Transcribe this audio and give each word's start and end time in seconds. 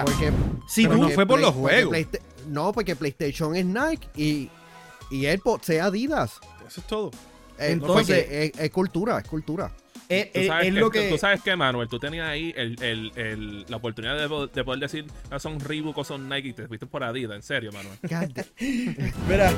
importa. 0.00 0.04
Porque, 0.04 0.32
Si 0.68 0.84
tú, 0.86 0.94
no 0.94 1.08
fue 1.10 1.26
por 1.26 1.36
Play- 1.36 1.46
los 1.46 1.54
porque 1.54 1.76
juegos. 2.04 2.20
No, 2.48 2.72
porque 2.72 2.96
PlayStation 2.96 3.56
es 3.56 3.64
Nike 3.64 4.08
y, 4.16 4.50
y 5.10 5.26
AirPods 5.26 5.70
es 5.70 5.80
Adidas. 5.82 6.40
Eso 6.66 6.80
es 6.80 6.86
todo. 6.86 7.10
Entonces, 7.58 8.22
Porque- 8.24 8.52
es, 8.54 8.60
es 8.60 8.70
cultura, 8.70 9.18
es 9.18 9.28
cultura. 9.28 9.70
es, 10.08 10.32
Tú 10.32 10.40
es- 10.40 10.46
sabes, 10.48 10.66
es 10.68 10.74
que, 10.74 10.80
lo 10.80 10.90
que. 10.90 11.08
tú 11.10 11.18
sabes 11.18 11.40
que, 11.42 11.56
Manuel, 11.56 11.88
tú 11.88 11.98
tenías 11.98 12.28
ahí 12.28 12.52
el, 12.56 12.82
el- 12.82 13.12
el- 13.16 13.64
la 13.68 13.76
oportunidad 13.76 14.18
de, 14.18 14.28
po- 14.28 14.46
de 14.48 14.64
poder 14.64 14.80
decir 14.80 15.06
"Ah, 15.30 15.38
son 15.38 15.60
Reebok 15.60 15.96
o 15.98 16.04
son 16.04 16.28
Nike 16.28 16.48
y 16.48 16.52
te 16.52 16.66
fuiste 16.68 16.86
por 16.86 17.02
Adidas, 17.04 17.36
en 17.36 17.42
serio, 17.42 17.70
Manuel. 17.72 17.96
God 18.02 18.34
damn. 18.34 19.14
Mira, 19.28 19.52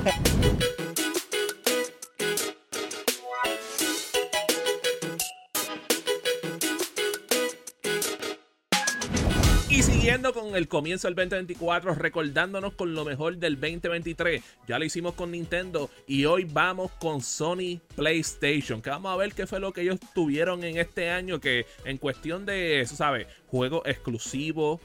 Con 10.34 10.56
el 10.56 10.66
comienzo 10.66 11.06
del 11.06 11.14
2024, 11.14 11.94
recordándonos 11.94 12.74
con 12.74 12.94
lo 12.96 13.04
mejor 13.04 13.36
del 13.36 13.60
2023. 13.60 14.42
Ya 14.66 14.76
lo 14.76 14.84
hicimos 14.84 15.14
con 15.14 15.30
Nintendo 15.30 15.88
y 16.08 16.24
hoy 16.24 16.44
vamos 16.44 16.90
con 16.98 17.22
Sony 17.22 17.80
PlayStation. 17.94 18.82
Que 18.82 18.90
vamos 18.90 19.12
a 19.12 19.16
ver 19.16 19.34
qué 19.34 19.46
fue 19.46 19.60
lo 19.60 19.72
que 19.72 19.82
ellos 19.82 20.00
tuvieron 20.14 20.64
en 20.64 20.78
este 20.78 21.10
año. 21.10 21.38
Que 21.38 21.64
en 21.84 21.98
cuestión 21.98 22.44
de, 22.44 22.80
eso 22.80 22.96
sabes, 22.96 23.28
juegos 23.46 23.82
exclusivos, 23.84 24.80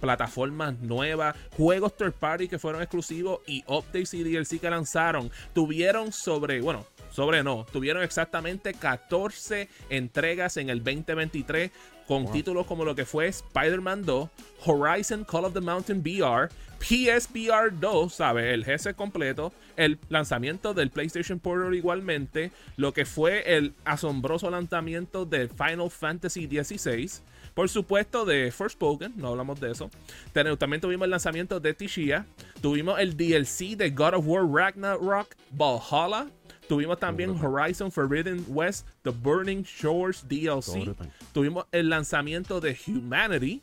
plataformas 0.00 0.78
nuevas, 0.78 1.34
juegos 1.56 1.96
third 1.96 2.12
party 2.12 2.46
que 2.46 2.60
fueron 2.60 2.80
exclusivos 2.80 3.40
y 3.46 3.64
updates 3.66 4.14
y 4.14 4.22
DLC 4.22 4.60
que 4.60 4.70
lanzaron. 4.70 5.32
Tuvieron 5.52 6.12
sobre, 6.12 6.60
bueno, 6.60 6.86
sobre 7.16 7.42
no, 7.42 7.64
tuvieron 7.72 8.02
exactamente 8.02 8.74
14 8.74 9.70
entregas 9.88 10.58
en 10.58 10.68
el 10.68 10.84
2023 10.84 11.70
con 12.06 12.30
títulos 12.30 12.66
como 12.66 12.84
lo 12.84 12.94
que 12.94 13.06
fue 13.06 13.26
Spider-Man 13.26 14.04
2, 14.04 14.28
Horizon 14.66 15.24
Call 15.24 15.46
of 15.46 15.54
the 15.54 15.62
Mountain 15.62 16.00
VR, 16.00 16.50
PSVR 16.78 17.80
2, 17.80 18.12
¿sabes? 18.12 18.52
El 18.52 18.64
GS 18.64 18.92
completo, 18.94 19.54
el 19.76 19.98
lanzamiento 20.10 20.74
del 20.74 20.90
PlayStation 20.90 21.40
Portal 21.40 21.74
igualmente, 21.74 22.52
lo 22.76 22.92
que 22.92 23.06
fue 23.06 23.56
el 23.56 23.72
asombroso 23.86 24.50
lanzamiento 24.50 25.24
de 25.24 25.48
Final 25.48 25.90
Fantasy 25.90 26.46
XVI, 26.46 27.10
por 27.54 27.70
supuesto 27.70 28.26
de 28.26 28.52
Forspoken, 28.52 29.14
no 29.16 29.28
hablamos 29.28 29.58
de 29.58 29.70
eso. 29.70 29.90
También 30.34 30.82
tuvimos 30.82 31.06
el 31.06 31.10
lanzamiento 31.10 31.60
de 31.60 31.72
Tishia, 31.72 32.26
tuvimos 32.60 33.00
el 33.00 33.16
DLC 33.16 33.74
de 33.74 33.88
God 33.88 34.14
of 34.16 34.26
War 34.26 34.46
Ragnarok 34.46 35.34
Valhalla, 35.50 36.26
Tuvimos 36.68 36.98
también 36.98 37.30
Horizon 37.30 37.90
Forbidden 37.92 38.44
West, 38.48 38.86
The 39.02 39.10
Burning 39.10 39.62
Shores 39.62 40.26
DLC. 40.28 40.78
Correcto. 40.80 41.04
Tuvimos 41.32 41.66
el 41.72 41.88
lanzamiento 41.88 42.60
de 42.60 42.76
Humanity. 42.86 43.62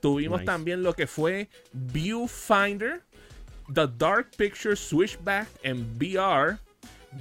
Tuvimos 0.00 0.40
Nice. 0.40 0.46
también 0.46 0.82
lo 0.82 0.94
que 0.94 1.06
fue 1.06 1.48
Viewfinder, 1.72 3.02
The 3.74 3.86
Dark 3.98 4.30
Picture 4.36 4.74
Switchback 4.74 5.48
en 5.62 5.98
VR, 5.98 6.58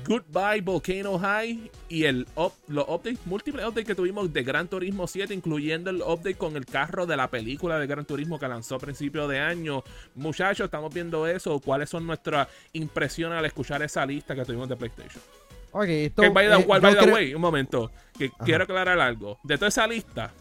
Goodbye 0.08 0.62
Volcano 0.62 1.18
High 1.18 1.72
y 1.90 2.04
el 2.06 2.28
up- 2.36 2.54
los 2.68 2.86
updates, 2.88 3.26
múltiples 3.26 3.66
updates 3.66 3.86
que 3.88 3.96
tuvimos 3.96 4.32
de 4.32 4.44
Gran 4.44 4.68
Turismo 4.68 5.08
7, 5.08 5.34
incluyendo 5.34 5.90
el 5.90 6.02
update 6.02 6.36
con 6.36 6.56
el 6.56 6.66
carro 6.66 7.08
de 7.08 7.18
la 7.18 7.28
película 7.30 7.80
de 7.80 7.88
Gran 7.88 8.06
Turismo 8.06 8.38
que 8.40 8.48
lanzó 8.48 8.76
a 8.76 8.80
principio 8.80 9.28
de 9.28 9.40
año. 9.40 9.84
Muchachos, 10.14 10.66
estamos 10.66 10.94
viendo 10.94 11.26
eso. 11.26 11.60
¿Cuáles 11.60 11.90
son 11.90 12.06
nuestras 12.06 12.48
impresiones 12.74 13.40
al 13.40 13.46
escuchar 13.46 13.82
esa 13.82 14.06
lista 14.06 14.36
que 14.36 14.46
tuvimos 14.46 14.70
de 14.70 14.76
PlayStation? 14.76 15.24
Ok, 15.72 15.86
esto, 15.88 16.22
Que, 16.22 16.30
by 16.30 16.48
the, 16.48 16.54
eh, 16.54 16.66
by 16.68 16.82
yo 16.82 16.90
the 16.90 16.98
creo- 17.06 17.14
way, 17.16 17.34
un 17.34 17.42
momento. 17.42 17.92
Que 18.18 18.30
quiero 18.46 18.66
aclarar 18.66 19.00
algo. 19.00 19.40
De 19.44 19.56
toda 19.58 19.70
esa 19.70 19.88
lista, 19.88 20.32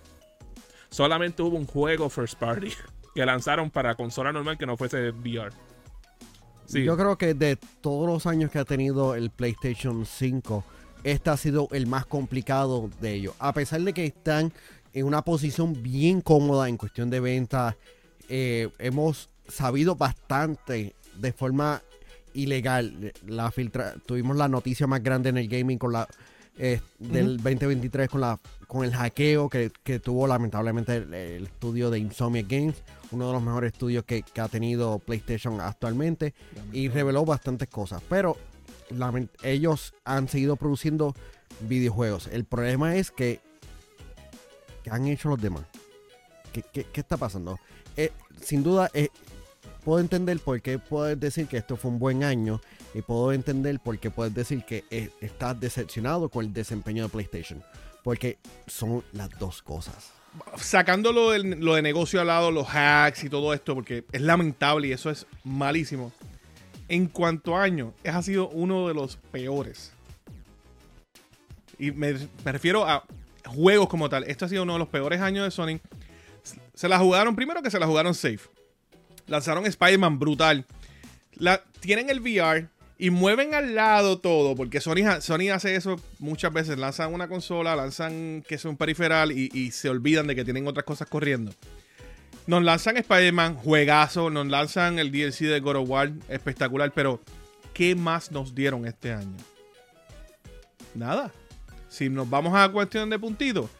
solamente 0.91 1.43
hubo 1.43 1.57
un 1.57 1.67
juego 1.67 2.09
first 2.11 2.39
party 2.39 2.71
que 3.15 3.25
lanzaron 3.25 3.71
para 3.71 3.95
consola 3.95 4.33
normal 4.33 4.59
que 4.59 4.67
no 4.67 4.77
fuese 4.77 5.11
VR. 5.11 5.51
Sí. 6.69 6.85
Yo 6.85 6.97
creo 6.97 7.17
que 7.17 7.33
de 7.33 7.57
todos 7.81 8.07
los 8.07 8.27
años 8.27 8.51
que 8.51 8.59
ha 8.59 8.65
tenido 8.65 9.15
el 9.15 9.31
PlayStation 9.31 10.05
5, 10.05 10.65
este 11.03 11.31
ha 11.31 11.37
sido 11.37 11.69
el 11.73 11.87
más 11.87 12.05
complicado 12.05 12.91
de 13.01 13.15
ellos. 13.15 13.35
A 13.39 13.55
pesar 13.55 13.81
de 13.81 13.95
que 13.95 14.05
están 14.05 14.53
en 14.93 15.07
una 15.07 15.23
posición 15.23 15.83
bien 15.83 16.21
cómoda 16.21 16.69
en 16.69 16.77
cuestión 16.77 17.09
de 17.09 17.21
venta, 17.21 17.77
eh, 18.29 18.69
hemos 18.79 19.31
sabido 19.49 19.97
bastante 19.97 20.95
de 21.17 21.33
forma 21.33 21.83
ilegal. 22.35 23.13
La 23.27 23.51
filtra 23.51 23.95
tuvimos 24.05 24.37
la 24.37 24.49
noticia 24.49 24.87
más 24.87 25.03
grande 25.03 25.31
en 25.31 25.39
el 25.39 25.49
gaming 25.49 25.79
con 25.79 25.93
la 25.93 26.07
eh, 26.61 26.81
del 26.99 27.37
2023 27.37 28.09
con 28.09 28.21
la 28.21 28.39
con 28.67 28.85
el 28.85 28.93
hackeo 28.93 29.49
que, 29.49 29.71
que 29.85 30.01
tuvo 30.01 30.27
lamentablemente 30.27 30.97
el, 30.97 31.15
el 31.15 31.45
estudio 31.45 31.89
de 31.89 32.01
Insomniac 32.01 32.49
Games, 32.49 32.83
uno 33.11 33.27
de 33.29 33.33
los 33.33 33.43
mejores 33.43 33.73
estudios 33.73 34.05
que, 34.05 34.23
que 34.23 34.41
ha 34.41 34.49
tenido 34.49 34.99
PlayStation 34.99 35.61
actualmente 35.61 36.35
y 36.73 36.89
reveló 36.89 37.25
bastantes 37.25 37.69
cosas. 37.69 38.03
Pero 38.09 38.37
ellos 39.43 39.95
han 40.05 40.29
seguido 40.29 40.57
produciendo 40.57 41.15
videojuegos. 41.61 42.27
El 42.29 42.45
problema 42.45 42.97
es 42.97 43.11
que 43.11 43.41
¿qué 44.83 44.91
han 44.91 45.07
hecho 45.07 45.29
los 45.31 45.41
demás? 45.41 45.65
¿Qué, 46.53 46.63
qué- 46.73 46.85
qué 46.85 47.01
está 47.01 47.17
pasando? 47.17 47.59
Eh, 47.97 48.13
sin 48.43 48.63
duda, 48.63 48.91
eh, 48.95 49.09
puedo 49.85 50.01
entender 50.01 50.39
por 50.41 50.61
qué 50.63 50.79
puedes 50.79 51.19
decir 51.19 51.47
que 51.47 51.57
esto 51.59 51.77
fue 51.77 51.91
un 51.91 51.99
buen 51.99 52.25
año 52.25 52.61
y 52.95 53.03
puedo 53.03 53.33
entender 53.33 53.81
por 53.81 53.99
qué 53.99 54.11
puedes 54.11 54.35
decir 54.35 54.65
que 54.65 54.85
eh, 54.91 55.11
estás 55.21 55.59
decepcionado 55.61 56.29
con 56.29 56.45
el 56.45 56.53
desempeño 56.53 57.03
de 57.05 57.09
PlayStation. 57.09 57.63
Porque 58.05 58.39
son 58.67 59.05
las 59.13 59.29
dos 59.39 59.63
cosas. 59.63 60.11
Sacando 60.57 61.13
lo, 61.13 61.31
del- 61.31 61.61
lo 61.61 61.75
de 61.75 61.83
negocio 61.83 62.21
al 62.21 62.27
lado, 62.29 62.51
los 62.51 62.67
hacks 62.69 63.25
y 63.25 63.31
todo 63.31 63.53
esto, 63.55 63.75
porque 63.75 64.05
es 64.13 64.21
lamentable 64.21 64.89
y 64.89 64.93
eso 64.93 65.11
es 65.11 65.27
malísimo. 65.45 66.13
En 66.89 67.07
cuanto 67.07 67.57
a 67.57 67.63
año, 67.63 67.93
ha 68.05 68.23
sido 68.23 68.49
uno 68.49 68.89
de 68.89 68.95
los 68.95 69.17
peores. 69.17 69.93
Y 71.79 71.91
me, 71.93 72.15
refiero 72.45 72.87
a 72.89 73.05
juegos 73.47 73.89
como 73.89 74.09
tal. 74.09 74.25
Esto 74.25 74.45
ha 74.45 74.49
sido 74.49 74.63
uno 74.63 74.73
de 74.75 74.79
los 74.81 74.89
peores 74.89 75.21
años 75.21 75.45
de 75.45 75.51
Sony. 75.51 75.81
Se 76.75 76.89
la 76.89 76.99
jugaron, 76.99 77.37
primero 77.37 77.63
que 77.63 77.71
se 77.71 77.79
la 77.79 77.87
jugaron 77.87 78.15
safe. 78.15 78.41
Lanzaron 79.27 79.67
Spider-Man 79.67 80.19
brutal. 80.19 80.65
La, 81.35 81.63
tienen 81.81 82.11
el 82.11 82.21
VR 82.21 82.69
y 82.99 83.11
mueven 83.11 83.55
al 83.55 83.75
lado 83.77 84.19
todo, 84.19 84.57
porque 84.57 84.81
Sony, 84.81 85.07
ha- 85.09 85.21
Sony 85.21 85.51
hace 85.53 85.77
eso 85.77 85.97
muchas 86.19 86.53
veces. 86.53 86.79
Lanzan 86.79 87.15
una 87.15 87.29
consola, 87.29 87.77
lanzan 87.77 88.43
que 88.47 88.57
es 88.57 88.65
un 88.65 88.77
periferal 88.77 89.31
y, 89.33 89.71
se 89.71 89.89
olvidan 89.89 90.27
de 90.27 90.35
que 90.35 90.45
tienen 90.45 90.67
otras 90.67 90.85
cosas 90.85 91.09
corriendo. 91.09 91.53
Nos 92.49 92.63
lanzan 92.63 92.97
Spider-Man, 92.97 93.55
juegazo. 93.57 94.31
Nos 94.31 94.47
lanzan 94.49 94.99
el 94.99 95.13
DLC 95.13 95.41
de 95.47 95.61
God 95.61 95.77
of 95.77 95.89
War, 95.89 96.11
espectacular. 96.29 96.91
Pero, 96.93 97.21
¿qué 97.73 97.95
más 97.95 98.33
nos 98.33 98.55
dieron 98.55 98.85
este 98.87 99.13
año? 99.13 99.37
Nada. 100.95 101.33
Si 101.89 102.09
nos 102.09 102.29
vamos 102.29 102.55
a 102.57 102.69
cuestión 102.71 103.11
de 103.11 103.19
puntitos, 103.19 103.71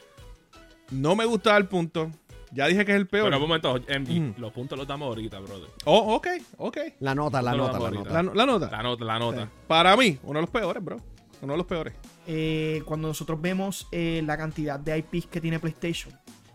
no 0.91 1.17
me 1.17 1.25
gusta 1.25 1.57
el 1.57 1.67
punto. 1.67 2.11
Ya 2.53 2.67
dije 2.67 2.85
que 2.85 2.93
es 2.93 2.97
el 2.99 3.07
peor. 3.07 3.27
Pero 3.27 3.37
un 3.37 3.43
momento, 3.43 3.75
MG, 3.77 4.21
Mm. 4.21 4.35
los 4.41 4.53
puntos 4.53 4.79
los 4.79 4.87
damos 4.87 5.07
ahorita, 5.09 5.39
brother. 5.41 5.69
Oh, 5.85 6.15
ok, 6.15 6.29
ok. 6.57 6.79
La 7.01 7.15
nota, 7.15 7.43
la 7.43 7.53
No 7.53 7.59
nota, 7.67 7.79
la 7.79 7.91
nota. 7.91 8.11
La, 8.11 8.23
la 8.23 8.47
nota. 8.47 8.71
La 8.71 8.83
nota, 8.83 9.05
la 9.05 9.19
nota. 9.19 9.51
Para 9.67 9.97
mí, 9.97 10.19
uno 10.23 10.39
de 10.39 10.41
los 10.43 10.51
peores, 10.51 10.83
bro. 10.83 10.97
Uno 11.41 11.53
de 11.53 11.57
los 11.59 11.67
peores. 11.67 11.95
eh, 12.27 12.83
cuando 12.85 13.09
nosotros 13.09 13.41
vemos 13.41 13.87
eh, 13.93 14.23
la 14.27 14.37
cantidad 14.37 14.79
de 14.81 14.99
IPs 14.99 15.27
que 15.27 15.41
tiene 15.41 15.59
PlayStation, 15.61 16.13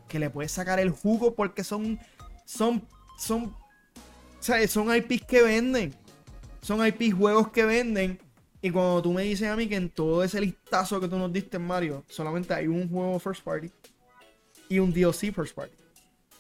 que 0.08 0.20
le 0.20 0.30
puedes 0.30 0.52
sacar 0.52 0.80
el 0.80 0.90
jugo 0.92 1.34
porque 1.36 1.64
son. 1.64 2.00
Son. 2.46 2.82
Son. 3.18 3.46
O 3.46 3.54
sea, 4.46 4.68
son 4.68 4.94
IPs 4.94 5.26
que 5.26 5.42
venden. 5.42 5.94
Son 6.62 6.86
IPs 6.86 7.14
juegos 7.14 7.48
que 7.50 7.64
venden. 7.66 8.20
Y 8.62 8.72
cuando 8.72 9.02
tú 9.02 9.12
me 9.14 9.24
dices 9.24 9.48
a 9.50 9.56
mí 9.56 9.68
que 9.68 9.76
en 9.76 9.90
todo 9.90 10.24
ese 10.24 10.40
listazo 10.42 11.00
que 11.00 11.08
tú 11.08 11.18
nos 11.18 11.32
diste, 11.32 11.60
Mario, 11.60 12.04
solamente 12.08 12.54
hay 12.54 12.68
un 12.68 12.90
juego 12.90 13.20
first 13.20 13.44
party 13.44 13.70
y 14.70 14.80
un 14.80 14.94
DLC 14.94 15.34
first 15.34 15.54
party. 15.56 15.76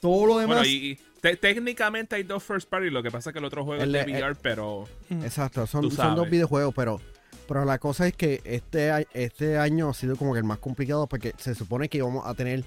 Todo 0.03 0.27
lo 0.27 0.37
demás. 0.37 0.57
Bueno, 0.59 0.69
y, 0.69 0.91
y 0.91 0.99
te- 1.21 1.35
técnicamente 1.37 2.15
hay 2.15 2.23
dos 2.23 2.43
first 2.43 2.69
party, 2.69 2.91
lo 2.91 3.01
que 3.01 3.09
pasa 3.09 3.29
es 3.29 3.33
que 3.33 3.39
el 3.39 3.45
otro 3.45 3.63
juego 3.65 3.81
El 3.81 3.95
es 3.95 4.05
de- 4.05 4.11
de 4.13 4.19
VR, 4.21 4.35
pero 4.39 4.87
Exacto, 5.09 5.65
son, 5.65 5.89
son 5.89 6.15
dos 6.15 6.29
videojuegos, 6.29 6.73
pero, 6.75 7.01
pero 7.47 7.65
la 7.65 7.79
cosa 7.79 8.05
es 8.07 8.13
que 8.13 8.41
este, 8.43 8.91
este 9.13 9.57
año 9.57 9.89
ha 9.89 9.93
sido 9.93 10.15
como 10.15 10.33
que 10.33 10.39
el 10.39 10.45
más 10.45 10.59
complicado 10.59 11.07
porque 11.07 11.33
se 11.37 11.55
supone 11.55 11.89
que 11.89 11.97
íbamos 11.99 12.25
a 12.27 12.33
tener 12.35 12.63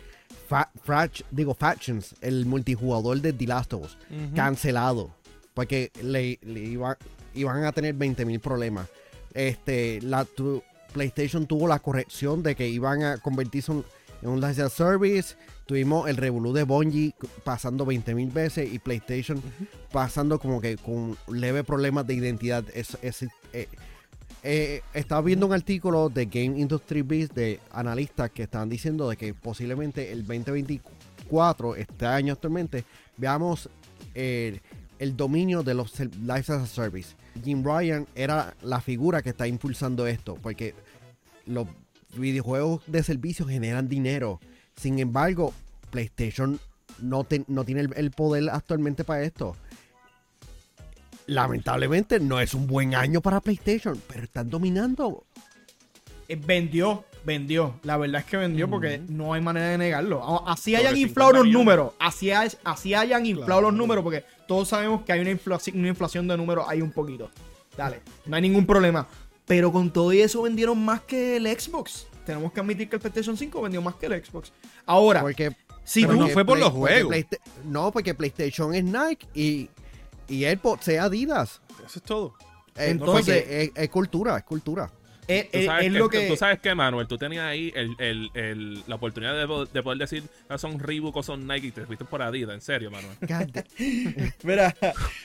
fa- 0.48 0.70
frach- 0.86 1.24
digo, 1.30 1.54
Factions, 1.54 2.14
el 2.22 2.46
multijugador 2.46 3.20
de 3.20 3.32
The 3.32 3.46
Last 3.46 3.72
of 3.74 3.84
Us, 3.84 3.98
cancelado. 4.34 5.14
Porque 5.54 5.90
le, 6.02 6.38
le 6.42 6.60
iba- 6.60 6.98
iban 7.34 7.64
a 7.64 7.72
tener 7.72 7.94
20.000 7.94 8.40
problemas. 8.40 8.88
Este, 9.34 10.00
la 10.02 10.24
tu- 10.24 10.62
PlayStation 10.92 11.46
tuvo 11.46 11.68
la 11.68 11.78
corrección 11.78 12.42
de 12.42 12.54
que 12.54 12.68
iban 12.68 13.02
a 13.02 13.18
convertirse 13.18 13.72
en, 13.72 13.84
en 14.22 14.28
un 14.28 14.40
live 14.40 14.68
service. 14.70 15.34
Tuvimos 15.66 16.08
el 16.08 16.16
revolú 16.16 16.52
de 16.52 16.62
Bungie 16.62 17.14
pasando 17.44 17.84
20.000 17.84 18.32
veces 18.32 18.72
y 18.72 18.78
PlayStation 18.78 19.42
pasando 19.90 20.38
como 20.38 20.60
que 20.60 20.76
con 20.76 21.16
leve 21.28 21.64
problemas 21.64 22.06
de 22.06 22.14
identidad. 22.14 22.64
Es, 22.74 22.96
es- 23.02 23.24
eh, 23.52 23.68
eh, 24.42 24.82
estaba 24.94 25.22
viendo 25.22 25.46
un 25.46 25.52
artículo 25.52 26.08
de 26.08 26.26
Game 26.26 26.58
Industry 26.60 27.02
Biz 27.02 27.30
de 27.34 27.58
analistas 27.72 28.30
que 28.30 28.44
estaban 28.44 28.68
diciendo 28.68 29.08
de 29.08 29.16
que 29.16 29.34
posiblemente 29.34 30.12
el 30.12 30.24
4, 31.28 31.74
este 31.74 32.06
año 32.06 32.32
actualmente, 32.34 32.84
veamos 33.16 33.68
el, 34.14 34.60
el 35.00 35.16
dominio 35.16 35.64
de 35.64 35.74
los 35.74 35.98
Lives 35.98 36.50
as 36.50 36.62
a 36.62 36.66
Service. 36.66 37.16
Jim 37.44 37.64
Ryan 37.64 38.06
era 38.14 38.54
la 38.62 38.80
figura 38.80 39.20
que 39.20 39.30
está 39.30 39.48
impulsando 39.48 40.06
esto, 40.06 40.36
porque 40.40 40.74
los 41.46 41.66
videojuegos 42.14 42.82
de 42.86 43.02
servicio 43.02 43.46
generan 43.46 43.88
dinero. 43.88 44.40
Sin 44.76 44.98
embargo, 44.98 45.52
PlayStation 45.90 46.60
no, 47.00 47.24
te- 47.24 47.44
no 47.48 47.64
tiene 47.64 47.82
el, 47.82 47.92
el 47.96 48.10
poder 48.10 48.48
actualmente 48.50 49.04
para 49.04 49.22
esto. 49.22 49.56
Lamentablemente 51.26 52.20
no 52.20 52.40
es 52.40 52.54
un 52.54 52.66
buen 52.66 52.94
año 52.94 53.20
para 53.20 53.40
PlayStation, 53.40 54.00
pero 54.06 54.24
están 54.24 54.48
dominando. 54.48 55.24
Eh, 56.28 56.36
vendió, 56.36 57.04
vendió. 57.24 57.80
La 57.82 57.96
verdad 57.96 58.20
es 58.20 58.26
que 58.26 58.36
vendió 58.36 58.70
porque 58.70 59.00
no 59.08 59.32
hay 59.34 59.40
manera 59.40 59.68
de 59.70 59.78
negarlo. 59.78 60.46
Así 60.48 60.72
Sobre 60.72 60.76
hayan 60.88 60.94
50 60.94 61.08
inflado 61.08 61.32
los 61.32 61.44
millones. 61.44 61.58
números. 61.64 61.92
Así, 61.98 62.30
hay- 62.30 62.50
así 62.64 62.94
hayan 62.94 63.26
inflado 63.26 63.60
los 63.60 63.74
números 63.74 64.04
porque 64.04 64.24
todos 64.46 64.68
sabemos 64.68 65.02
que 65.02 65.12
hay 65.12 65.20
una 65.20 65.30
inflación, 65.30 65.78
una 65.80 65.88
inflación 65.88 66.28
de 66.28 66.36
números 66.36 66.64
ahí 66.68 66.80
un 66.80 66.92
poquito. 66.92 67.28
Dale, 67.76 68.00
no 68.24 68.36
hay 68.36 68.42
ningún 68.42 68.64
problema. 68.64 69.06
Pero 69.46 69.72
con 69.72 69.92
todo 69.92 70.12
y 70.12 70.20
eso 70.20 70.42
vendieron 70.42 70.84
más 70.84 71.02
que 71.02 71.36
el 71.36 71.46
Xbox. 71.46 72.06
Tenemos 72.24 72.52
que 72.52 72.60
admitir 72.60 72.88
que 72.88 72.96
el 72.96 73.00
PlayStation 73.00 73.36
5 73.36 73.62
vendió 73.62 73.80
más 73.80 73.94
que 73.94 74.06
el 74.06 74.24
Xbox. 74.24 74.52
Ahora, 74.84 75.20
Porque, 75.22 75.54
si 75.84 76.04
tú... 76.04 76.12
no 76.14 76.28
fue 76.28 76.44
por 76.44 76.58
los 76.58 76.70
juegos. 76.70 77.14
No, 77.64 77.92
porque 77.92 78.14
PlayStation 78.14 78.74
es 78.74 78.82
Nike 78.82 79.26
y, 79.34 79.70
y 80.28 80.44
AirPods 80.44 80.88
es 80.88 80.98
Adidas. 81.00 81.60
Eso 81.86 81.98
es 82.00 82.02
todo. 82.02 82.34
Eh, 82.76 82.90
Entonces- 82.90 83.70
es 83.74 83.88
cultura, 83.90 84.36
es 84.36 84.44
cultura. 84.44 84.90
Es, 85.28 85.50
Tú 85.50 85.58
es- 85.58 85.66
sabes, 85.66 85.86
es 85.86 85.92
que, 85.92 85.98
lo 85.98 86.08
que... 86.08 86.28
tú 86.28 86.36
sabes 86.36 86.60
que, 86.60 86.74
Manuel, 86.74 87.06
tú 87.08 87.18
tenías 87.18 87.44
ahí 87.44 87.72
el, 87.74 87.96
el- 87.98 88.30
el- 88.34 88.82
la 88.86 88.94
oportunidad 88.94 89.36
de, 89.36 89.46
po- 89.46 89.66
de 89.66 89.82
poder 89.82 89.98
decir 89.98 90.22
"Ah, 90.48 90.56
son 90.58 90.78
Reebok 90.78 91.16
o 91.16 91.22
son 91.22 91.46
Nike 91.46 91.66
y 91.68 91.70
te 91.72 91.84
fuiste 91.84 92.04
por 92.04 92.22
Adidas, 92.22 92.54
en 92.54 92.60
serio, 92.60 92.90
Manuel. 92.90 93.16
Mira, 94.44 94.74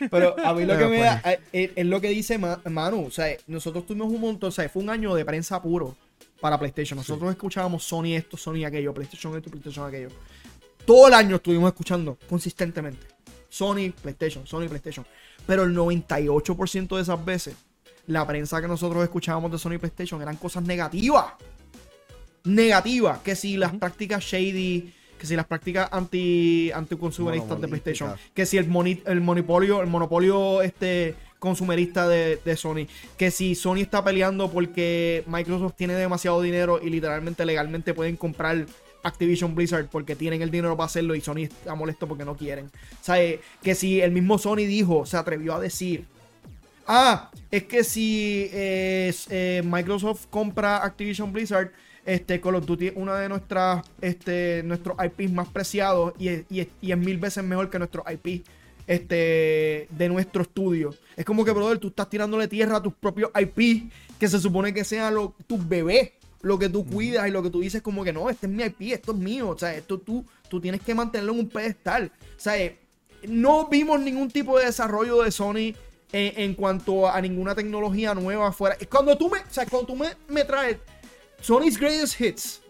pero 0.10 0.36
a 0.44 0.54
mí 0.54 0.66
lo 0.66 0.78
que 0.78 0.86
me 0.86 0.98
pues. 0.98 1.02
da 1.24 1.32
eh, 1.32 1.40
es, 1.54 1.72
es 1.76 1.86
lo 1.86 2.02
que 2.02 2.10
dice 2.10 2.38
Ma- 2.38 2.62
Manu. 2.66 3.06
O 3.06 3.12
sea, 3.12 3.28
nosotros 3.48 3.86
tuvimos 3.86 4.12
un 4.12 4.22
montón, 4.22 4.50
o 4.50 4.52
sea, 4.52 4.68
fue 4.70 4.82
un 4.84 4.90
año 4.90 5.14
de 5.14 5.24
prensa 5.26 5.62
puro 5.62 5.96
para 6.40 6.58
PlayStation. 6.58 6.98
Nosotros 6.98 7.30
escuchábamos 7.30 7.84
Sony 7.84 8.16
esto, 8.16 8.38
Sony 8.38 8.66
aquello, 8.66 8.94
PlayStation 8.94 9.36
esto, 9.38 9.50
PlayStation 9.52 9.88
aquello. 9.88 10.10
Todo 10.86 11.08
el 11.10 11.14
año 11.14 11.36
estuvimos 11.36 11.68
escuchando 11.70 12.18
consistentemente. 12.28 13.06
Sony, 13.50 13.92
PlayStation, 14.02 14.48
Sony, 14.48 14.68
PlayStation. 14.68 15.06
Pero 15.46 15.64
el 15.64 15.76
98% 15.76 16.96
de 16.96 17.02
esas 17.02 17.24
veces, 17.24 17.56
la 18.08 18.26
prensa 18.26 18.62
que 18.62 18.68
nosotros 18.68 19.04
escuchábamos 19.04 19.52
de 19.52 19.58
Sony 19.58 19.78
PlayStation 19.80 20.22
eran 20.22 20.36
cosas 20.38 20.64
negativas. 20.64 21.26
Negativas. 22.44 23.20
Que 23.20 23.36
si 23.36 23.58
las 23.58 23.74
prácticas 23.74 24.24
shady, 24.24 24.94
que 25.18 25.28
si 25.28 25.36
las 25.36 25.46
prácticas 25.46 25.90
anti 25.92 26.72
anticonsumeristas 26.74 27.62
de 27.62 27.68
PlayStation, 27.68 28.14
que 28.34 28.46
si 28.46 28.58
el, 28.58 28.68
moni- 28.68 29.02
el 29.06 29.22
monopolio, 29.22 29.82
el 29.82 29.88
monopolio 29.88 30.62
este 30.62 31.16
consumerista 31.38 32.08
de, 32.08 32.40
de 32.44 32.56
Sony, 32.56 32.88
que 33.18 33.32
si 33.32 33.56
Sony 33.56 33.78
está 33.78 34.04
peleando 34.04 34.52
porque 34.52 35.24
Microsoft 35.28 35.74
tiene 35.76 35.94
demasiado 35.94 36.42
dinero 36.42 36.80
y 36.82 36.90
literalmente 36.90 37.46
legalmente 37.46 37.94
pueden 37.94 38.16
comprar 38.16 38.66
Activision 39.04 39.56
Blizzard 39.56 39.88
porque 39.90 40.16
tienen 40.16 40.44
el 40.44 40.52
dinero 40.52 40.78
para 40.78 40.86
hacerlo 40.86 41.16
y 41.16 41.22
Sony 41.22 41.44
está 41.44 41.74
molesto 41.74 42.08
porque 42.08 42.26
no 42.26 42.36
quieren. 42.36 42.68
O 42.68 43.04
sea, 43.04 43.22
eh, 43.24 43.40
que 43.64 43.74
si 43.74 44.02
el 44.02 44.12
mismo 44.12 44.38
Sony 44.38 44.58
dijo, 44.68 45.08
se 45.08 45.18
atrevió 45.18 45.56
a 45.56 45.60
decir, 45.60 46.06
ah, 46.88 47.32
es 47.50 47.64
que 47.64 47.84
si 47.84 48.50
eh, 48.52 49.14
eh, 49.30 49.62
Microsoft 49.66 50.26
compra 50.30 50.84
Activision 50.84 51.32
Blizzard, 51.34 51.72
este 52.06 52.42
Call 52.42 52.56
of 52.56 52.66
Duty 52.66 52.88
es 52.88 52.94
una 52.96 53.16
de 53.18 53.30
nuestras, 53.30 53.86
este, 54.02 54.64
nuestros 54.64 54.98
IPs 55.04 55.32
más 55.32 55.48
preciados 55.50 56.14
y 56.18 56.30
es, 56.30 56.44
y 56.50 56.62
es- 56.62 56.68
y 56.82 56.92
es 56.92 56.98
mil 56.98 57.18
veces 57.18 57.44
mejor 57.44 57.70
que 57.70 57.78
nuestro 57.78 58.04
IP 58.12 58.44
este, 58.88 59.88
de 59.90 60.10
nuestro 60.10 60.42
estudio. 60.42 60.94
Es 61.16 61.24
como 61.26 61.46
que, 61.46 61.52
brother, 61.52 61.78
tú 61.78 61.90
estás 61.90 62.10
tirándole 62.10 62.48
tierra 62.48 62.78
a 62.78 62.82
tus 62.84 62.94
propios 62.94 63.32
IP 63.40 63.90
que 64.20 64.28
se 64.28 64.40
supone 64.40 64.74
que 64.74 64.84
sean 64.84 65.14
lo- 65.16 65.36
tus 65.48 65.66
bebés, 65.68 66.12
lo 66.42 66.58
que 66.58 66.70
tú 66.70 66.86
cuidas 66.86 67.28
y 67.28 67.32
lo 67.32 67.44
que 67.44 67.52
tú 67.52 67.62
dices 67.62 67.82
como 67.84 68.04
que 68.04 68.12
no, 68.12 68.30
este 68.30 68.48
es 68.48 68.52
mi 68.52 68.64
IP, 68.64 68.94
esto 68.94 69.12
es 69.12 69.18
mío, 69.20 69.50
o 69.50 69.58
sea, 69.58 69.76
esto 69.76 70.00
tú, 70.00 70.26
tú 70.50 70.60
tienes 70.60 70.82
que 70.82 70.96
mantenerlo 70.96 71.34
en 71.34 71.40
un 71.42 71.50
pedestal. 71.50 72.12
O 72.36 72.40
sea, 72.40 72.58
eh, 72.58 72.80
no 73.28 73.68
vimos 73.68 74.00
ningún 74.02 74.30
tipo 74.32 74.58
de 74.58 74.66
desarrollo 74.66 75.22
de 75.22 75.32
Sony 75.32 75.74
en, 76.12 76.40
en 76.42 76.54
cuanto 76.56 77.08
a 77.10 77.20
ninguna 77.22 77.56
tecnología 77.56 78.14
nueva 78.14 78.48
afuera. 78.50 78.78
Cuando 78.90 79.18
tú 79.18 79.30
me, 79.30 79.40
o 79.40 79.44
sea, 79.50 79.66
cuando 79.66 79.88
tú 79.88 79.96
me, 79.96 80.10
me 80.28 80.44
traes 80.44 80.78
Sony's 81.42 81.78
Greatest 81.80 82.20
Hits 82.20 82.62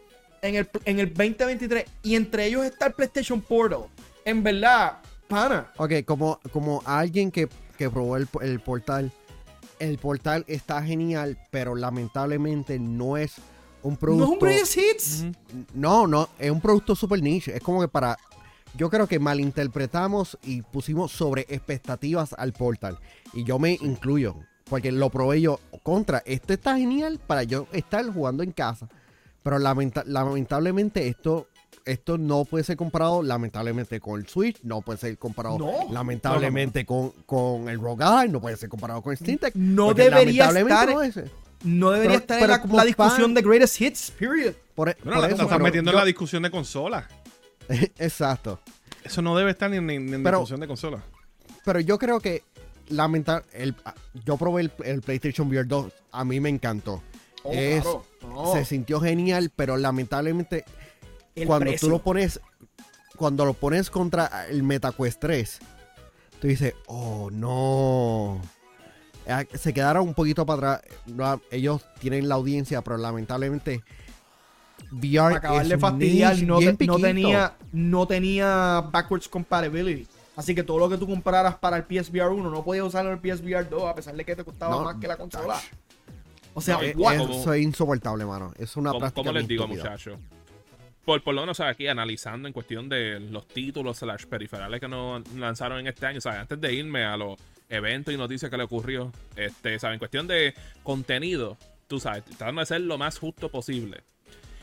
en 0.42 0.56
el, 0.56 0.70
en 0.86 1.00
el 1.00 1.08
2023 1.08 1.86
y 2.04 2.16
entre 2.16 2.46
ellos 2.46 2.66
está 2.66 2.88
el 2.88 2.94
PlayStation 2.94 3.42
Portal, 3.42 3.86
en 4.26 4.44
verdad, 4.44 4.98
pana. 5.28 5.72
Ok, 5.78 5.94
como, 6.06 6.40
como 6.52 6.82
alguien 6.86 7.32
que, 7.32 7.48
que 7.78 7.90
probó 7.90 8.18
el, 8.18 8.28
el 8.42 8.60
portal, 8.60 9.12
el 9.80 9.98
portal 9.98 10.44
está 10.48 10.82
genial, 10.84 11.38
pero 11.50 11.76
lamentablemente 11.76 12.80
no 12.80 13.18
es 13.18 13.36
un 13.84 13.94
No 13.94 14.00
producto. 14.00 14.24
es 14.26 14.30
un 14.30 14.40
Greatest 14.40 14.78
Hits. 14.78 15.26
No, 15.74 16.06
no, 16.06 16.30
es 16.38 16.52
un 16.52 16.62
producto 16.62 16.96
super 16.96 17.22
niche. 17.22 17.56
Es 17.56 17.62
como 17.64 17.82
que 17.82 17.88
para. 17.88 18.16
Yo 18.78 18.90
creo 18.90 19.08
que 19.08 19.20
malinterpretamos 19.20 20.38
y 20.44 20.62
pusimos 20.62 21.12
sobre 21.12 21.42
expectativas 21.50 22.34
al 22.38 22.54
portal. 22.54 22.98
Y 23.34 23.44
yo 23.44 23.60
me 23.60 23.78
incluyo. 23.82 24.36
Porque 24.70 24.92
lo 24.92 25.10
probé 25.10 25.42
yo 25.42 25.60
contra. 25.84 26.24
Este 26.26 26.54
está 26.54 26.78
genial 26.78 27.20
para 27.26 27.44
yo 27.44 27.68
estar 27.74 28.06
jugando 28.12 28.44
en 28.44 28.52
casa. 28.54 28.88
Pero 29.44 29.60
lamenta- 29.60 30.04
lamentablemente 30.06 31.08
esto. 31.08 31.48
Esto 31.84 32.20
no 32.20 32.46
puede 32.46 32.64
ser 32.64 32.78
comparado 32.78 33.24
lamentablemente 33.24 34.00
con 34.00 34.20
el 34.22 34.28
Switch, 34.28 34.60
no 34.62 34.82
puede 34.82 35.00
ser 35.00 35.18
comparado 35.18 35.58
No. 35.58 35.72
lamentablemente 35.92 36.86
Con, 36.86 37.10
con 37.26 37.68
el 37.70 37.80
Rogue 37.82 38.28
no 38.30 38.40
puede 38.40 38.56
ser 38.56 38.70
comparado 38.70 39.02
con 39.02 39.18
Steam 39.18 39.40
Deck. 39.42 39.56
No 39.56 39.92
debería 39.96 40.46
lamentablemente 40.52 40.74
estar- 40.74 40.94
no 40.94 41.02
es. 41.02 41.32
No 41.64 41.90
debería 41.90 42.10
Pero- 42.12 42.22
estar 42.22 42.40
pero 42.40 42.46
en 42.54 42.60
la, 42.60 42.62
como 42.62 42.78
la 42.78 42.86
discusión 42.86 43.22
fan- 43.22 43.34
de 43.34 43.42
Greatest 43.42 43.82
Hits, 43.82 44.12
period. 44.12 44.54
Por, 44.76 44.90
e- 44.90 44.98
Bueno, 45.04 45.22
por 45.22 45.30
la, 45.30 45.36
eso, 45.36 45.60
metiendo 45.60 45.90
en 45.90 45.98
la 45.98 46.06
discusión 46.06 46.44
de 46.44 46.52
consola. 46.52 47.08
Exacto. 47.98 48.60
Eso 49.04 49.22
no 49.22 49.36
debe 49.36 49.52
estar 49.52 49.70
ni, 49.70 49.80
ni- 49.80 49.98
ni 50.00 50.14
en 50.16 50.24
Pero- 50.24 50.38
discusión 50.40 50.60
de 50.60 50.68
consola. 50.68 51.04
Pero 51.66 51.80
yo 51.80 51.98
creo 52.00 52.20
que 52.20 52.44
lamentar 52.90 53.44
el 53.54 53.76
yo 54.26 54.38
probé 54.38 54.64
el, 54.64 54.72
el 54.84 55.02
PlayStation 55.02 55.48
VR 55.48 55.66
2, 55.68 55.92
a 56.12 56.26
mí 56.26 56.40
me 56.40 56.50
encantó. 56.50 57.02
Oh, 57.44 57.52
Es- 57.54 57.82
claro. 57.84 58.06
No. 58.28 58.54
Se 58.54 58.66
sintió 58.66 59.00
genial, 59.00 59.52
pero 59.56 59.78
lamentablemente 59.78 60.64
El 61.36 61.48
cuando 61.48 61.72
precio. 61.72 61.88
tú 61.88 61.90
lo 61.92 62.02
pones 62.04 62.40
cuando 63.18 63.46
lo 63.46 63.54
pones 63.54 63.90
contra 63.90 64.48
el 64.48 64.64
MetaQuest 64.64 65.20
3, 65.20 65.60
tú 66.40 66.48
dices, 66.48 66.74
"Oh, 66.88 67.30
no." 67.32 68.42
Ah, 69.28 69.44
Se 69.54 69.74
quedaron 69.74 70.08
un 70.08 70.14
poquito 70.16 70.46
para 70.46 70.74
atrás. 70.76 71.42
Ellos 71.52 71.86
tienen 72.00 72.28
la 72.28 72.36
audiencia, 72.36 72.82
pero 72.82 72.98
lamentablemente 72.98 73.84
VR 74.92 75.36
Para 75.36 75.38
acabar 75.38 75.72
es 75.72 75.80
fastidiar, 75.80 76.34
niche 76.34 76.46
no, 76.46 76.60
te- 76.60 77.02
tenía, 77.02 77.54
no 77.72 78.06
tenía 78.08 78.82
backwards 78.92 79.28
compatibility. 79.30 80.08
Así 80.36 80.56
que 80.56 80.64
todo 80.64 80.80
lo 80.80 80.90
que 80.90 80.98
tú 80.98 81.08
compraras 81.08 81.56
para 81.56 81.78
el 81.78 81.84
PSVR 81.84 82.30
1 82.30 82.50
no 82.50 82.64
podías 82.64 82.86
usarlo 82.86 83.12
en 83.12 83.20
el 83.22 83.36
PSVR 83.38 83.70
2 83.70 83.84
a 83.84 83.96
pesar 83.96 84.16
de 84.16 84.24
que 84.26 84.36
te 84.36 84.44
costaba 84.44 84.76
No, 84.76 84.84
más 84.84 84.96
que 84.98 85.08
la 85.08 85.18
consola. 85.18 85.54
gosh. 85.56 85.64
O 86.54 86.62
sea, 86.62 86.80
Eso 86.82 87.54
es 87.54 87.62
insoportable, 87.64 88.26
mano. 88.26 88.54
Es 88.58 88.76
una 88.76 88.90
¿Cómo, 88.90 89.00
práctica 89.00 89.22
cómo 89.28 89.32
les 89.40 89.48
digo, 89.48 89.68
muchachos? 89.68 90.20
Por, 91.06 91.24
por 91.24 91.34
lo 91.34 91.42
menos, 91.42 91.60
aquí 91.62 91.88
analizando 91.88 92.48
en 92.48 92.54
cuestión 92.54 92.88
de 92.90 93.20
los 93.20 93.48
títulos 93.48 93.98
slash 93.98 94.26
periferales 94.26 94.80
que 94.80 94.88
nos 94.88 95.28
lanzaron 95.34 95.80
en 95.80 95.88
este 95.88 96.06
año, 96.06 96.22
sea, 96.22 96.42
antes 96.42 96.60
de 96.60 96.74
irme 96.74 97.04
a 97.06 97.16
los 97.18 97.40
eventos 97.70 98.14
y 98.14 98.18
noticias 98.18 98.52
que 98.52 98.58
le 98.58 98.64
ocurrió, 98.64 99.12
este, 99.36 99.80
¿sabes? 99.80 99.96
En 99.96 100.00
cuestión 100.00 100.28
de 100.28 100.54
contenido, 100.84 101.58
tú 101.88 102.00
sabes, 102.00 102.24
tratando 102.26 102.60
de 102.60 102.66
ser 102.66 102.82
lo 102.82 102.98
más 102.98 103.18
justo 103.18 103.50
posible. 103.50 104.02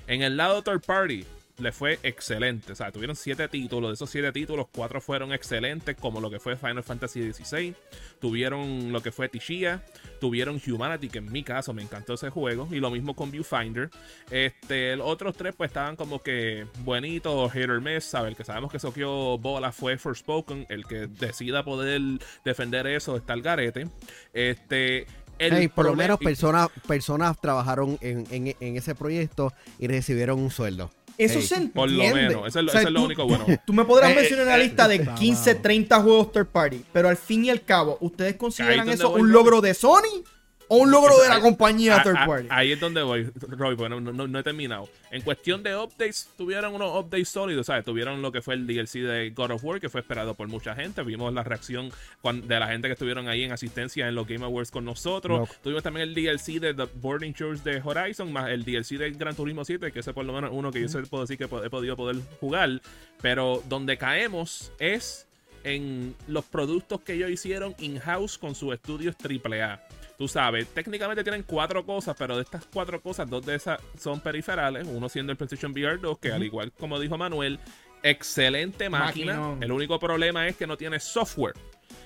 En 0.08 0.22
el 0.22 0.36
lado 0.36 0.62
third 0.62 0.80
party, 0.80 1.24
le 1.58 1.72
fue 1.72 1.98
excelente. 2.02 2.72
O 2.72 2.74
sea, 2.74 2.92
tuvieron 2.92 3.16
siete 3.16 3.48
títulos. 3.48 3.90
De 3.90 3.94
esos 3.94 4.10
siete 4.10 4.30
títulos, 4.32 4.66
cuatro 4.72 5.00
fueron 5.00 5.32
excelentes, 5.32 5.96
como 5.96 6.20
lo 6.20 6.30
que 6.30 6.38
fue 6.38 6.56
Final 6.56 6.82
Fantasy 6.82 7.32
XVI. 7.32 7.74
Tuvieron 8.20 8.92
lo 8.92 9.02
que 9.02 9.12
fue 9.12 9.28
Tishia. 9.28 9.82
Tuvieron 10.20 10.60
Humanity, 10.66 11.08
que 11.08 11.18
en 11.18 11.30
mi 11.30 11.42
caso 11.42 11.72
me 11.74 11.82
encantó 11.82 12.14
ese 12.14 12.30
juego. 12.30 12.68
Y 12.70 12.76
lo 12.76 12.90
mismo 12.90 13.14
con 13.14 13.30
Viewfinder. 13.30 13.90
Este, 14.30 14.96
los 14.96 15.06
otros 15.06 15.36
tres, 15.36 15.54
pues 15.56 15.68
estaban 15.68 15.96
como 15.96 16.22
que 16.22 16.66
bonitos, 16.84 17.52
hit 17.52 17.68
or 17.68 17.80
miss. 17.80 18.04
¿sabes? 18.04 18.30
El 18.30 18.36
que 18.36 18.44
sabemos 18.44 18.70
que 18.72 18.78
soqueó 18.78 19.36
bola 19.38 19.72
fue 19.72 19.98
Forspoken. 19.98 20.66
El 20.68 20.86
que 20.86 21.06
decida 21.06 21.64
poder 21.64 22.00
defender 22.44 22.86
eso 22.86 23.16
está 23.16 23.34
el 23.34 23.42
garete. 23.42 23.88
Este. 24.32 25.06
El 25.38 25.52
Hey, 25.54 25.68
por 25.68 25.84
lo 25.86 25.94
menos 25.94 26.18
personas, 26.18 26.68
personas 26.86 27.40
trabajaron 27.40 27.98
en, 28.00 28.26
en- 28.30 28.56
en 28.60 28.76
ese 28.76 28.94
proyecto 28.94 29.52
y 29.78 29.86
recibieron 29.86 30.38
un 30.40 30.50
sueldo. 30.50 30.90
Eso 31.16 31.40
Ey, 31.40 31.44
se 31.46 31.54
entiende. 31.56 31.74
Por 31.74 31.90
lo 31.90 32.04
menos, 32.14 32.46
eso 32.46 32.58
es 32.60 32.64
lo- 32.64 32.68
O 32.70 32.72
sea, 32.72 32.80
eso 32.82 32.88
es 32.88 32.94
lo 32.94 33.00
tú- 33.00 33.06
único 33.06 33.26
bueno. 33.26 33.44
Tú 33.66 33.72
me 33.72 33.84
podrás 33.84 34.12
Eh, 34.12 34.14
mencionar 34.14 34.46
una 34.46 34.56
eh, 34.56 34.62
lista 34.64 34.86
de 34.86 34.96
eh, 34.96 35.08
15, 35.18 35.54
wow. 35.54 35.62
30 35.62 36.00
juegos 36.02 36.32
third 36.32 36.46
party, 36.46 36.84
pero 36.92 37.08
al 37.08 37.16
fin 37.16 37.44
y 37.44 37.50
al 37.50 37.62
cabo, 37.64 37.98
¿ustedes 38.00 38.36
consideran 38.36 38.88
eso 38.88 39.10
un 39.10 39.32
logro 39.32 39.60
de 39.60 39.74
Sony 39.74 40.22
o 40.68 40.76
un 40.76 40.90
logro 40.90 41.16
de 41.22 41.28
la 41.28 41.36
Ahí- 41.36 41.42
compañía 41.42 41.96
a- 41.96 42.02
third 42.02 42.16
a- 42.16 42.26
party. 42.26 42.46
Ahí 42.50 42.72
es 42.72 42.80
donde 42.80 43.02
voy, 43.02 43.30
Roy, 43.48 43.74
porque 43.76 43.88
no, 43.88 44.00
no- 44.00 44.26
no 44.28 44.38
he 44.38 44.42
terminado. 44.42 44.88
En 45.10 45.22
cuestión 45.22 45.62
de 45.62 45.74
updates, 45.76 46.28
tuvieron 46.36 46.74
unos 46.74 46.94
updates 46.94 47.28
sólidos, 47.30 47.66
¿sabes? 47.66 47.84
Tuvieron 47.84 48.20
lo 48.22 48.30
que 48.30 48.42
fue 48.42 48.54
el 48.54 48.66
DLC 48.66 49.00
de 49.00 49.30
God 49.30 49.52
of 49.52 49.64
War, 49.64 49.80
que 49.80 49.88
fue 49.88 50.00
esperado 50.02 50.34
por 50.34 50.46
mucha 50.48 50.74
gente. 50.74 51.02
Vimos 51.02 51.32
la 51.32 51.42
reacción 51.42 51.90
de 52.22 52.60
la 52.60 52.68
gente 52.68 52.88
que 52.88 52.92
estuvieron 52.92 53.28
ahí 53.28 53.42
en 53.44 53.52
asistencia 53.52 54.06
en 54.08 54.14
los 54.14 54.26
Game 54.26 54.44
Awards 54.44 54.70
con 54.70 54.84
nosotros. 54.84 55.48
Tuvimos 55.62 55.82
también 55.82 56.08
el 56.08 56.14
DLC 56.14 56.60
de 56.60 56.74
The 56.74 56.84
Boarding 56.94 57.32
Shores 57.32 57.64
de 57.64 57.80
Horizon, 57.82 58.32
más 58.32 58.50
el 58.50 58.64
DLC 58.64 58.98
de 58.98 59.10
Gran 59.12 59.34
Turismo 59.34 59.64
7, 59.64 59.90
que 59.90 60.00
ese 60.00 60.12
por 60.12 60.24
lo 60.24 60.32
menos 60.32 60.50
uno 60.52 60.70
que 60.70 60.86
yo 60.86 61.02
puedo 61.08 61.24
decir 61.24 61.38
que 61.38 61.44
he 61.44 61.70
podido 61.70 61.96
poder 61.96 62.16
jugar. 62.40 62.80
Pero 63.22 63.62
donde 63.68 63.96
caemos 63.96 64.70
es 64.78 65.26
en 65.64 66.14
los 66.28 66.44
productos 66.44 67.00
que 67.00 67.14
ellos 67.14 67.30
hicieron 67.30 67.74
in-house 67.78 68.38
con 68.38 68.54
sus 68.54 68.72
estudios 68.74 69.16
AAA. 69.16 69.80
Tú 70.18 70.26
sabes, 70.26 70.66
técnicamente 70.74 71.22
tienen 71.22 71.44
cuatro 71.44 71.86
cosas, 71.86 72.16
pero 72.18 72.36
de 72.36 72.42
estas 72.42 72.66
cuatro 72.66 73.00
cosas, 73.00 73.30
dos 73.30 73.46
de 73.46 73.54
esas 73.54 73.80
son 73.96 74.18
periferales. 74.18 74.84
Uno 74.88 75.08
siendo 75.08 75.30
el 75.30 75.38
PlayStation 75.38 75.70
VR 75.70 75.98
2, 76.00 76.18
que 76.18 76.32
al 76.32 76.42
igual 76.42 76.72
como 76.72 76.98
dijo 76.98 77.16
Manuel, 77.16 77.60
excelente 78.02 78.90
máquina. 78.90 79.34
Maquinón. 79.34 79.62
El 79.62 79.70
único 79.70 79.96
problema 80.00 80.48
es 80.48 80.56
que 80.56 80.66
no 80.66 80.76
tiene 80.76 80.98
software. 80.98 81.54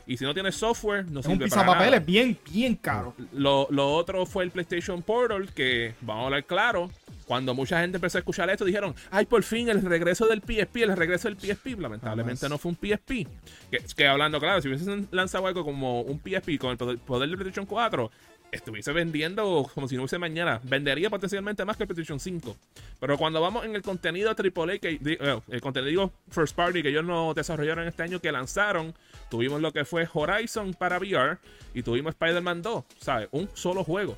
Y 0.06 0.18
si 0.18 0.24
no 0.24 0.34
tiene 0.34 0.52
software, 0.52 1.06
no 1.10 1.20
es 1.20 1.26
un 1.26 1.32
sirve 1.32 1.48
para 1.48 1.62
pisapapeles 1.62 2.04
bien, 2.04 2.38
bien 2.50 2.76
caro. 2.76 3.14
Lo, 3.32 3.66
lo 3.70 3.94
otro 3.94 4.26
fue 4.26 4.44
el 4.44 4.50
PlayStation 4.50 5.02
Portal, 5.02 5.50
que 5.54 5.94
vamos 6.02 6.24
a 6.24 6.26
hablar 6.26 6.44
claro. 6.44 6.90
Cuando 7.26 7.54
mucha 7.54 7.80
gente 7.80 7.96
empezó 7.96 8.18
a 8.18 8.20
escuchar 8.20 8.50
esto, 8.50 8.64
dijeron, 8.64 8.94
ay, 9.10 9.26
por 9.26 9.42
fin 9.42 9.68
el 9.68 9.82
regreso 9.82 10.26
del 10.26 10.40
PSP, 10.40 10.76
el 10.82 10.96
regreso 10.96 11.28
del 11.28 11.38
PSP. 11.38 11.78
Lamentablemente 11.78 12.40
Jamás. 12.40 12.50
no 12.50 12.58
fue 12.58 12.70
un 12.70 12.76
PSP. 12.76 13.28
Que, 13.70 13.78
que 13.96 14.06
hablando 14.06 14.40
claro, 14.40 14.60
si 14.60 14.68
hubiesen 14.68 15.08
lanzado 15.10 15.46
algo 15.46 15.64
como 15.64 16.02
un 16.02 16.20
PSP 16.20 16.58
con 16.58 16.70
el 16.70 16.76
poder 16.76 16.98
poder 16.98 17.28
del 17.28 17.38
PlayStation 17.38 17.66
4, 17.66 18.10
estuviese 18.52 18.92
vendiendo 18.92 19.68
como 19.74 19.88
si 19.88 19.96
no 19.96 20.02
hubiese 20.02 20.18
mañana. 20.18 20.60
Vendería 20.62 21.10
potencialmente 21.10 21.64
más 21.64 21.76
que 21.76 21.84
el 21.84 21.88
PlayStation 21.88 22.20
5. 22.20 22.56
Pero 23.00 23.18
cuando 23.18 23.40
vamos 23.40 23.64
en 23.64 23.74
el 23.74 23.82
contenido 23.82 24.30
AAA, 24.30 24.78
que, 24.78 25.00
eh, 25.04 25.40
el 25.48 25.60
contenido 25.60 26.12
First 26.30 26.54
Party 26.54 26.82
que 26.82 26.90
ellos 26.90 27.04
no 27.04 27.34
desarrollaron 27.34 27.88
este 27.88 28.02
año, 28.02 28.20
que 28.20 28.30
lanzaron, 28.30 28.94
tuvimos 29.30 29.60
lo 29.60 29.72
que 29.72 29.84
fue 29.84 30.08
Horizon 30.12 30.74
para 30.74 30.98
VR 30.98 31.38
y 31.74 31.82
tuvimos 31.82 32.10
Spider-Man 32.10 32.62
2, 32.62 32.84
¿sabes? 32.98 33.28
Un 33.32 33.48
solo 33.54 33.82
juego 33.82 34.16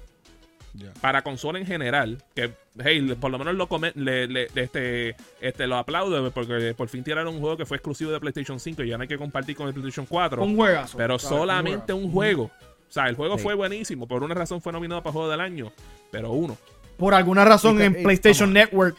Para 1.00 1.22
consola 1.22 1.58
en 1.60 1.66
general, 1.66 2.22
que 2.34 2.52
hey, 2.82 3.16
por 3.20 3.30
lo 3.30 3.38
menos 3.38 3.54
lo 3.54 3.68
come- 3.68 3.92
le, 3.94 4.26
le- 4.26 4.48
este, 4.56 5.14
este 5.40 5.66
lo 5.68 5.76
aplaudo 5.76 6.30
porque 6.32 6.74
por 6.76 6.88
fin 6.88 7.04
tiraron 7.04 7.34
un 7.34 7.40
juego 7.40 7.56
que 7.56 7.64
fue 7.64 7.76
exclusivo 7.76 8.10
de 8.10 8.18
PlayStation 8.18 8.58
5 8.58 8.82
y 8.82 8.88
ya 8.88 8.96
no 8.96 9.02
hay 9.02 9.08
que 9.08 9.16
compartir 9.18 9.54
con 9.54 9.68
el 9.68 9.72
PlayStation 9.74 10.04
4, 10.06 10.42
Un 10.42 10.56
juegazo. 10.56 10.96
pero 10.98 11.18
solamente 11.18 11.92
juegazo. 11.92 11.96
un 11.96 12.12
juego. 12.12 12.44
O 12.44 12.92
sea, 12.94 13.08
el 13.08 13.14
juego 13.14 13.36
Sí. 13.38 13.44
fue 13.44 13.54
buenísimo, 13.54 14.08
por 14.08 14.22
una 14.24 14.34
razón 14.34 14.60
fue 14.60 14.72
nominado 14.72 15.02
para 15.02 15.12
juego 15.12 15.28
del 15.30 15.40
año, 15.40 15.72
pero 16.10 16.32
uno. 16.32 16.56
Por 16.96 17.14
alguna 17.14 17.44
razón 17.44 17.80
en 17.80 18.02
PlayStation 18.02 18.52
vamos. 18.52 18.54
Network. 18.70 18.96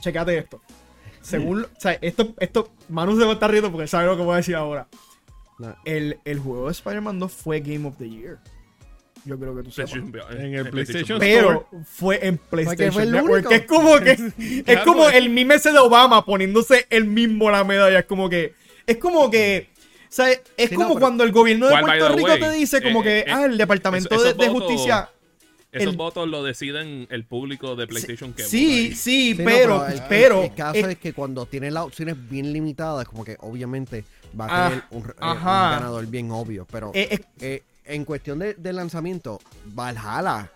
Checate 0.00 0.38
esto. 0.38 0.60
Según. 1.22 1.64
O 1.64 1.68
sea, 1.80 1.92
esto, 2.00 2.34
esto. 2.38 2.70
Manu 2.88 3.16
se 3.18 3.24
va 3.24 3.30
a 3.30 3.34
estar 3.34 3.50
riendo 3.50 3.70
porque 3.70 3.86
sabe 3.86 4.06
lo 4.06 4.16
que 4.16 4.22
voy 4.22 4.34
a 4.34 4.36
decir 4.38 4.56
ahora. 4.56 4.88
No. 5.58 5.74
El, 5.84 6.18
el 6.24 6.38
juego 6.38 6.66
de 6.66 6.72
Spider-Man 6.72 7.18
2 7.18 7.30
fue 7.32 7.60
Game 7.60 7.86
of 7.86 7.96
the 7.98 8.08
Year. 8.08 8.38
Yo 9.24 9.38
creo 9.38 9.54
que 9.56 9.62
tú 9.64 9.70
sepas. 9.70 9.92
En 9.94 10.54
el 10.54 10.70
PlayStation 10.70 11.18
Pero 11.18 11.68
fue 11.84 12.26
en 12.26 12.38
PlayStation 12.38 12.92
fue 12.92 13.02
el 13.02 13.12
Network. 13.12 13.48
que 13.48 13.54
es 13.56 13.66
como 13.66 13.98
que. 14.00 14.10
es 14.38 14.62
Claro, 14.64 14.84
como 14.84 15.02
pues. 15.04 15.14
el 15.16 15.30
meme 15.30 15.54
ese 15.56 15.72
de 15.72 15.78
Obama 15.78 16.24
poniéndose 16.24 16.86
el 16.90 17.04
mismo 17.04 17.50
la 17.50 17.64
medalla. 17.64 17.98
Es 18.00 18.06
como 18.06 18.28
que. 18.30 18.54
Es 18.86 18.96
como 18.96 19.30
que. 19.30 19.68
O 19.74 20.12
sea, 20.12 20.30
es 20.30 20.40
Sí, 20.68 20.74
como 20.74 20.88
no, 20.88 20.94
pero- 20.94 21.00
cuando 21.00 21.24
el 21.24 21.32
gobierno 21.32 21.66
de 21.66 21.72
¿Cuál, 21.72 21.84
by 21.84 21.98
Puerto 21.98 22.16
Rico 22.16 22.28
way? 22.30 22.40
te 22.40 22.50
dice 22.52 22.82
como 22.82 23.00
Eh, 23.00 23.04
que, 23.04 23.18
eh, 23.20 23.24
ah, 23.28 23.44
el 23.44 23.58
Departamento 23.58 24.14
eso- 24.14 24.24
de, 24.24 24.34
de 24.34 24.48
Justicia. 24.48 25.08
Esos 25.72 25.92
el- 25.92 25.96
votos 25.96 26.26
lo 26.28 26.42
deciden 26.42 27.06
el 27.10 27.24
público 27.24 27.76
de 27.76 27.86
PlayStation 27.86 28.32
que 28.32 28.42
Sí, 28.42 28.88
sí, 28.96 29.34
Sí, 29.34 29.34
no, 29.38 29.44
pero, 29.44 29.86
el, 29.86 30.02
pero, 30.08 30.42
el 30.42 30.54
caso 30.54 30.74
eh, 30.88 30.92
es 30.92 30.98
que 30.98 31.12
cuando 31.12 31.46
tiene 31.46 31.70
las 31.70 31.84
opciones 31.84 32.16
bien 32.28 32.52
limitadas, 32.52 33.06
como 33.06 33.24
que 33.24 33.36
obviamente 33.38 34.04
va 34.38 34.46
Ah, 34.50 34.66
a 34.66 34.68
tener 34.70 34.84
un, 34.90 35.02
eh, 35.04 35.12
un 35.20 35.34
ganador 35.44 36.06
bien 36.06 36.28
obvio. 36.32 36.66
Pero 36.72 36.90
eh, 36.92 37.08
eh, 37.12 37.20
eh, 37.40 37.62
en 37.94 38.04
cuestión 38.04 38.38
de, 38.38 38.54
de 38.54 38.72
lanzamiento, 38.72 39.40
Valhalla 39.66 40.50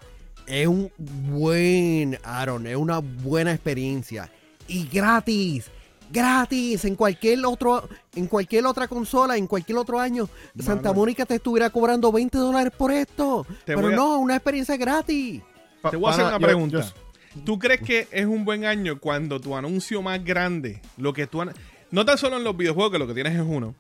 es 0.46 0.66
un 0.66 0.90
buen 0.98 2.18
Aaron, 2.22 2.66
es 2.66 2.76
una 2.76 2.98
buena 2.98 3.52
experiencia. 3.52 4.30
Y 4.68 4.86
gratis, 4.88 5.66
gratis, 6.10 6.84
en 6.84 6.96
cualquier 6.96 7.44
otro, 7.46 7.88
en 8.14 8.26
cualquier 8.26 8.66
otra 8.66 8.88
consola, 8.88 9.36
en 9.36 9.46
cualquier 9.46 9.78
otro 9.78 9.98
año, 10.00 10.28
Santa 10.58 10.92
Mónica 10.92 11.26
te 11.26 11.36
estuviera 11.36 11.70
cobrando 11.70 12.12
20 12.12 12.38
dólares 12.38 12.72
por 12.76 12.90
esto. 12.92 13.46
Te 13.64 13.74
pero 13.74 13.88
a- 13.88 13.90
no, 13.92 14.18
una 14.18 14.36
experiencia 14.36 14.76
gratis. 14.76 15.42
pa- 15.82 15.90
Te 15.90 15.96
voy 15.96 16.08
a 16.10 16.12
hacer 16.12 16.24
una 16.26 16.38
yo- 16.38 16.46
pregunta. 16.46 16.80
yo- 16.80 17.42
¿Tú 17.44 17.58
crees 17.58 17.80
que 17.80 18.06
es 18.12 18.26
un 18.26 18.44
buen 18.44 18.64
año 18.64 19.00
cuando 19.00 19.40
tu 19.40 19.56
anuncio 19.56 20.00
más 20.02 20.22
grande, 20.24 20.80
lo 20.96 21.12
que 21.12 21.26
tú... 21.26 21.42
an- 21.42 21.52
No 21.90 22.04
tan 22.04 22.16
solo 22.16 22.36
en 22.36 22.44
los 22.44 22.56
videojuegos, 22.56 22.92
que 22.92 22.98
lo 22.98 23.06
que 23.08 23.14
tienes 23.14 23.34
es 23.34 23.40
uno. 23.44 23.74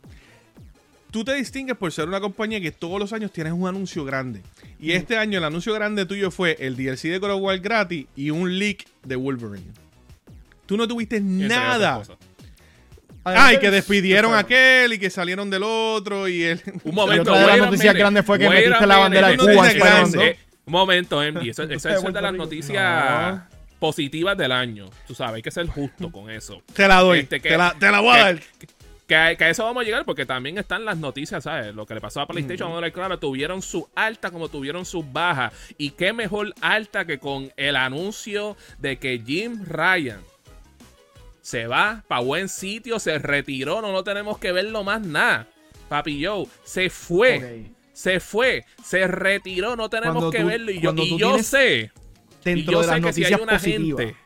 Tú 1.14 1.22
te 1.24 1.32
distingues 1.34 1.76
por 1.76 1.92
ser 1.92 2.08
una 2.08 2.18
compañía 2.20 2.60
que 2.60 2.72
todos 2.72 2.98
los 2.98 3.12
años 3.12 3.30
tienes 3.30 3.52
un 3.52 3.68
anuncio 3.68 4.04
grande. 4.04 4.42
Y 4.80 4.90
este 4.90 5.16
año 5.16 5.38
el 5.38 5.44
anuncio 5.44 5.72
grande 5.72 6.06
tuyo 6.06 6.32
fue 6.32 6.56
el 6.58 6.74
DLC 6.76 7.02
de 7.02 7.18
God 7.18 7.30
of 7.34 7.40
War 7.40 7.56
gratis 7.60 8.06
y 8.16 8.30
un 8.30 8.58
leak 8.58 8.84
de 9.04 9.14
Wolverine. 9.14 9.70
Tú 10.66 10.76
no 10.76 10.88
tuviste 10.88 11.20
nada. 11.20 12.02
Ay, 13.22 13.58
que 13.60 13.70
despidieron 13.70 14.34
a 14.34 14.40
aquel 14.40 14.92
y 14.94 14.98
que 14.98 15.08
salieron 15.08 15.50
del 15.50 15.62
otro 15.62 16.26
y 16.26 16.42
él... 16.42 16.60
Un 16.82 16.92
Y 16.92 16.94
momento, 16.96 17.30
otra 17.30 17.42
de 17.42 17.46
las 17.46 17.58
noticias 17.58 17.94
grandes 17.94 18.26
fue 18.26 18.36
que 18.40 18.48
metiste 18.50 18.84
la 18.84 18.96
bandera 18.98 19.28
de. 19.28 19.36
Cuba, 19.36 19.52
Eh, 19.52 19.70
Spider-Man 19.70 20.10
2. 20.10 20.24
Un 20.66 20.72
momento, 20.72 21.22
Envy. 21.22 21.50
Eso, 21.50 21.62
eso- 21.62 21.72
eso 21.74 21.88
es 21.90 21.94
de 21.94 22.00
Puerto 22.00 22.20
las 22.20 22.32
noticias 22.34 23.34
No. 23.36 23.46
positivas 23.78 24.36
del 24.36 24.50
año. 24.50 24.90
Tú 25.06 25.14
sabes, 25.14 25.36
hay 25.36 25.42
que 25.42 25.52
ser 25.52 25.68
justo 25.68 26.10
con 26.10 26.28
eso. 26.28 26.60
Te 26.74 26.88
la 26.88 27.00
doy, 27.02 27.20
Este, 27.20 27.40
que- 27.40 27.50
te, 27.50 27.56
la, 27.56 27.72
te 27.78 27.88
la 27.92 28.00
voy 28.00 28.10
a 28.10 28.14
que- 28.14 28.20
dar. 28.20 28.40
Que, 28.58 28.66
que 29.06 29.14
a 29.16 29.32
eso 29.50 29.64
vamos 29.64 29.82
a 29.82 29.84
llegar 29.84 30.04
porque 30.04 30.24
también 30.24 30.56
están 30.58 30.84
las 30.84 30.96
noticias, 30.96 31.44
¿sabes? 31.44 31.74
Lo 31.74 31.84
que 31.86 31.94
le 31.94 32.00
pasó 32.00 32.20
a 32.22 32.26
PlayStation, 32.26 32.68
vamos 32.68 32.78
a 32.78 32.82
ver, 32.82 32.92
claro, 32.92 33.18
tuvieron 33.18 33.60
su 33.60 33.88
alta 33.94 34.30
como 34.30 34.48
tuvieron 34.48 34.84
sus 34.86 35.10
bajas. 35.12 35.52
Y 35.76 35.90
qué 35.90 36.12
mejor 36.12 36.54
alta 36.60 37.04
que 37.04 37.18
con 37.18 37.52
el 37.56 37.76
anuncio 37.76 38.56
de 38.78 38.98
que 38.98 39.22
Jim 39.24 39.62
Ryan 39.66 40.20
se 41.42 41.66
va 41.66 42.02
para 42.08 42.22
buen 42.22 42.48
sitio, 42.48 42.98
se 42.98 43.18
retiró, 43.18 43.82
no, 43.82 43.92
no 43.92 44.02
tenemos 44.04 44.38
que 44.38 44.52
verlo 44.52 44.82
más 44.84 45.02
nada. 45.02 45.48
Papi 45.88 46.24
Joe, 46.24 46.46
se 46.64 46.88
fue. 46.88 47.66
Se 47.92 48.18
fue, 48.18 48.64
se 48.82 49.06
retiró, 49.06 49.76
no 49.76 49.88
tenemos 49.88 50.14
Cuando 50.16 50.30
que 50.32 50.40
tú- 50.40 50.46
verlo. 50.46 50.70
Y 50.72 50.80
yo, 50.80 50.92
y 50.96 51.16
yo 51.18 51.38
sé, 51.40 51.92
y 52.44 52.64
yo 52.64 52.80
de 52.80 52.86
las 52.88 52.96
sé 52.96 53.02
que 53.02 53.12
si 53.12 53.24
hay 53.24 53.34
una 53.34 53.52
positivas. 53.52 54.00
gente. 54.00 54.16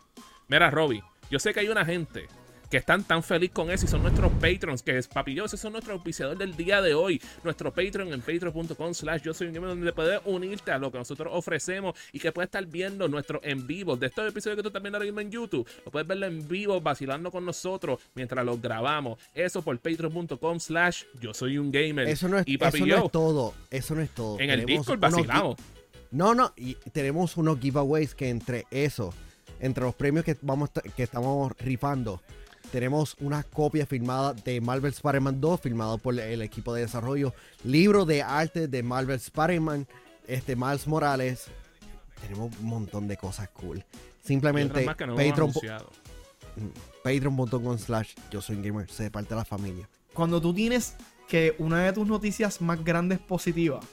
Mira, 0.46 0.70
Robbie, 0.70 1.02
yo 1.30 1.38
sé 1.38 1.52
que 1.52 1.60
hay 1.60 1.68
una 1.68 1.84
gente 1.84 2.28
que 2.70 2.76
están 2.76 3.04
tan 3.04 3.22
feliz 3.22 3.50
con 3.50 3.70
eso 3.70 3.86
y 3.86 3.88
son 3.88 4.02
nuestros 4.02 4.30
patrons, 4.32 4.82
que 4.82 4.98
es 4.98 5.08
papi 5.08 5.34
yo, 5.34 5.46
ese 5.46 5.56
son 5.56 5.72
nuestros 5.72 5.94
auspiciadores 5.94 6.38
del 6.38 6.56
día 6.56 6.82
de 6.82 6.94
hoy. 6.94 7.20
Nuestro 7.44 7.72
Patreon 7.72 8.12
en 8.12 8.20
patreon.com 8.20 8.94
slash 8.94 9.22
yo 9.22 9.34
soy 9.34 9.48
un 9.48 9.54
gamer 9.54 9.70
donde 9.70 9.92
puedes 9.92 10.20
unirte 10.24 10.70
a 10.70 10.78
lo 10.78 10.90
que 10.92 10.98
nosotros 10.98 11.32
ofrecemos 11.32 11.94
y 12.12 12.18
que 12.18 12.32
puedes 12.32 12.48
estar 12.48 12.64
viendo 12.66 13.08
nuestro 13.08 13.40
en 13.42 13.66
vivo. 13.66 13.96
De 13.96 14.06
estos 14.06 14.28
episodios 14.28 14.56
que 14.56 14.62
tú 14.62 14.78
viendo 14.78 14.96
ahora 14.96 15.06
mismo 15.06 15.20
en 15.20 15.30
YouTube, 15.30 15.68
lo 15.84 15.90
puedes 15.90 16.06
verlo 16.06 16.26
en 16.26 16.46
vivo, 16.46 16.80
vacilando 16.80 17.30
con 17.30 17.44
nosotros 17.44 18.00
mientras 18.14 18.44
los 18.44 18.60
grabamos. 18.60 19.18
Eso 19.34 19.62
por 19.62 19.78
patreon.com 19.78 20.60
slash 20.60 21.04
yo 21.20 21.32
soy 21.34 21.58
un 21.58 21.70
gamer. 21.70 22.08
Eso 22.08 22.28
no 22.28 22.38
es, 22.38 22.46
y 22.46 22.58
papi 22.58 22.78
eso 22.78 22.86
yo, 22.86 22.98
no 22.98 23.04
es 23.06 23.12
todo. 23.12 23.54
Eso 23.70 23.94
no 23.94 24.02
es 24.02 24.10
todo. 24.10 24.40
en 24.40 24.50
el 24.50 24.60
Tenemos 24.60 24.86
Discord 24.86 24.98
unos 24.98 25.10
vacilamos. 25.12 25.56
No, 26.10 26.34
no, 26.34 26.52
y 26.56 26.74
tenemos 26.92 27.36
unos 27.36 27.58
giveaways 27.60 28.14
que 28.14 28.30
entre 28.30 28.66
eso, 28.70 29.12
entre 29.60 29.84
los 29.84 29.94
premios 29.94 30.24
que 30.24 30.36
vamos 30.40 30.70
que 30.96 31.02
estamos 31.02 31.52
rifando, 31.58 32.22
tenemos 32.70 33.16
una 33.20 33.42
copia 33.42 33.86
firmada 33.86 34.34
de 34.34 34.60
Marvel 34.60 34.92
Spider-Man 34.92 35.40
2, 35.40 35.60
firmado 35.60 35.98
por 35.98 36.18
el 36.18 36.42
equipo 36.42 36.74
de 36.74 36.82
desarrollo, 36.82 37.34
libro 37.64 38.04
de 38.04 38.22
arte 38.22 38.68
de 38.68 38.82
Marvel 38.82 39.16
Spider-Man, 39.16 39.86
este 40.26 40.56
Miles 40.56 40.86
Morales. 40.86 41.46
Tenemos 42.20 42.52
un 42.60 42.66
montón 42.66 43.08
de 43.08 43.16
cosas 43.16 43.48
cool. 43.50 43.84
Simplemente 44.22 44.84
no 44.84 44.94
Patreon, 44.94 45.32
anunciado. 45.32 45.90
patreon.com 47.02 47.78
slash 47.78 48.14
yo 48.30 48.42
soy 48.42 48.56
un 48.56 48.62
gamer, 48.62 48.90
sé 48.90 49.10
parte 49.10 49.30
de 49.30 49.36
la 49.36 49.44
familia. 49.44 49.88
Cuando 50.12 50.40
tú 50.40 50.52
tienes 50.52 50.96
que 51.28 51.54
una 51.58 51.84
de 51.84 51.92
tus 51.92 52.06
noticias 52.06 52.60
más 52.60 52.82
grandes 52.84 53.18
positivas, 53.18 53.84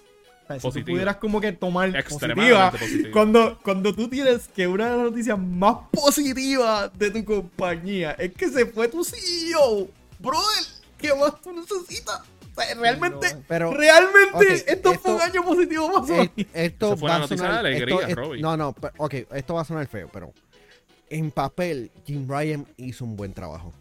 o 0.45 0.59
sea, 0.59 0.71
si 0.71 0.79
tú 0.83 0.91
pudieras 0.91 1.17
como 1.17 1.41
que 1.41 1.51
tomar 1.51 1.91
positiva, 2.07 2.71
cuando, 3.11 3.59
cuando 3.63 3.93
tú 3.93 4.07
tienes 4.07 4.47
que 4.47 4.67
una 4.67 4.85
de 4.91 4.97
las 4.97 5.05
noticias 5.11 5.37
más 5.39 5.77
positivas 5.91 6.91
de 6.97 7.11
tu 7.11 7.25
compañía 7.25 8.11
es 8.11 8.33
que 8.33 8.49
se 8.49 8.65
fue 8.67 8.87
tu 8.87 9.03
CEO, 9.03 9.87
brother, 10.19 10.63
¿qué 10.97 11.13
más 11.15 11.41
tú 11.41 11.51
necesitas? 11.51 12.21
O 12.57 12.61
sea, 12.61 12.73
realmente, 12.75 13.33
No, 13.33 13.41
pero- 13.47 13.73
realmente, 13.73 14.31
ok, 14.33 14.43
esto, 14.67 14.93
fue 14.93 15.13
un 15.15 15.21
esto- 15.21 15.37
año 15.37 15.43
positivo 15.43 15.89
más 15.89 16.09
esto 16.53 16.95
fue 16.97 17.09
va 17.09 17.17
una 17.17 17.27
sonar, 17.27 17.51
de 17.53 17.59
alegría, 17.59 17.95
esto 17.95 18.07
es- 18.07 18.15
Robbie. 18.15 18.41
no, 18.41 18.55
no, 18.55 18.71
pe- 18.73 18.91
ok, 18.97 19.13
esto 19.33 19.55
va 19.55 19.61
a 19.61 19.65
sonar 19.65 19.87
feo, 19.87 20.09
pero 20.13 20.31
en 21.09 21.31
papel 21.31 21.91
Jim 22.05 22.27
Ryan 22.29 22.65
hizo 22.77 23.03
un 23.03 23.15
buen 23.17 23.33
trabajo. 23.33 23.73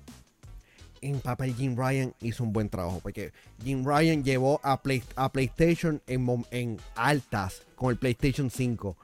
En 1.09 1.21
papel 1.21 1.55
Jim 1.55 1.77
Ryan 1.77 2.15
hizo 2.21 2.43
un 2.45 2.53
buen 2.53 2.69
trabajo. 2.69 3.01
Porque 3.03 3.33
Jim 3.63 3.85
Ryan 3.87 4.25
llevó 4.25 4.61
a, 4.63 4.83
Play- 4.83 5.03
a 5.17 5.31
PlayStation 5.31 6.01
en, 6.07 6.27
mom- 6.27 6.47
en 6.51 6.79
altas 6.97 7.63
con 7.77 7.91
el 7.91 7.97
PlayStation 7.97 8.51
5. 8.51 8.97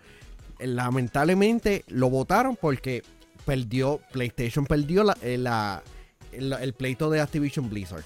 Lamentablemente 0.60 1.84
lo 1.88 2.10
votaron 2.10 2.56
porque 2.56 3.02
perdió, 3.44 4.00
PlayStation 4.12 4.64
perdió 4.66 5.04
la- 5.04 5.16
eh, 5.22 5.36
la- 5.38 5.82
el, 6.32 6.52
el 6.52 6.72
pleito 6.74 7.10
de 7.10 7.20
Activision 7.20 7.68
Blizzard. 7.68 8.04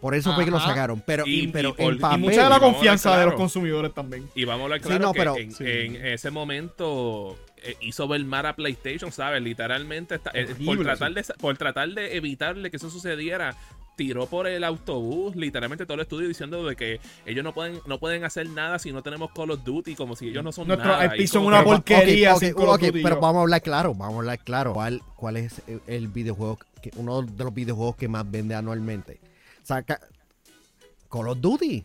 Por 0.00 0.14
eso 0.14 0.34
fue 0.34 0.46
que 0.46 0.50
lo 0.50 0.58
sacaron. 0.60 1.02
Pero, 1.04 1.26
Y- 1.26 1.40
y- 1.40 1.46
pero 1.48 1.70
y 1.70 1.72
por- 1.72 1.80
en 1.92 1.92
y 1.92 1.96
Y 1.96 2.00
papel. 2.00 2.20
mucha 2.20 2.32
de 2.32 2.36
la 2.38 2.48
vamos 2.48 2.62
a 2.62 2.66
ver, 2.68 2.74
confianza 2.74 3.18
de 3.18 3.26
los 3.26 3.34
consumidores 3.34 3.92
también. 3.92 4.28
Y 4.34 4.44
vamos 4.46 4.62
a 4.62 4.64
hablar 4.64 4.80
Sí, 4.80 4.86
claro 4.86 5.04
no, 5.04 5.12
que 5.12 5.18
pero- 5.18 5.36
en, 5.36 5.52
sí. 5.52 5.64
en 5.66 6.06
ese 6.06 6.30
momento 6.30 7.36
hizo 7.80 8.08
ver 8.08 8.24
mal 8.24 8.46
a 8.46 8.56
PlayStation, 8.56 9.12
¿sabes? 9.12 9.42
Literalmente 9.42 10.16
está- 10.16 10.30
eh, 10.34 10.54
por, 10.64 10.82
tratar 10.82 11.12
de, 11.14 11.24
por 11.38 11.56
tratar 11.56 11.88
de 11.90 12.16
evitarle 12.16 12.70
que 12.70 12.76
eso 12.76 12.90
sucediera, 12.90 13.56
tiró 13.96 14.26
por 14.26 14.46
el 14.46 14.64
autobús, 14.64 15.36
literalmente 15.36 15.84
todo 15.84 15.96
el 15.96 16.00
estudio 16.00 16.26
diciendo 16.26 16.64
de 16.66 16.74
que 16.74 17.00
ellos 17.26 17.44
no 17.44 17.52
pueden, 17.52 17.80
no 17.86 17.98
pueden 17.98 18.24
hacer 18.24 18.48
nada 18.48 18.78
si 18.78 18.92
no 18.92 19.02
tenemos 19.02 19.30
Call 19.32 19.50
of 19.50 19.62
Duty, 19.62 19.94
como 19.94 20.16
si 20.16 20.28
ellos 20.28 20.42
no 20.42 20.52
son 20.52 20.68
Nuestros 20.68 20.88
nada. 20.96 21.16
IP 21.16 21.26
son 21.26 21.40
como 21.44 21.48
una 21.48 21.62
porquería 21.62 22.34
pero 22.40 23.16
yo. 23.16 23.20
vamos 23.20 23.36
a 23.36 23.42
hablar 23.42 23.60
claro, 23.60 23.94
vamos 23.94 24.14
a 24.14 24.18
hablar 24.20 24.38
claro. 24.38 24.72
¿Cuál, 24.72 25.02
cuál 25.16 25.36
es 25.36 25.60
el, 25.66 25.82
el 25.86 26.08
videojuego, 26.08 26.58
que, 26.80 26.90
uno 26.96 27.20
de 27.22 27.44
los 27.44 27.52
videojuegos 27.52 27.96
que 27.96 28.08
más 28.08 28.30
vende 28.30 28.54
anualmente? 28.54 29.20
Saca 29.62 30.00
Call 31.10 31.28
of 31.28 31.40
Duty. 31.40 31.84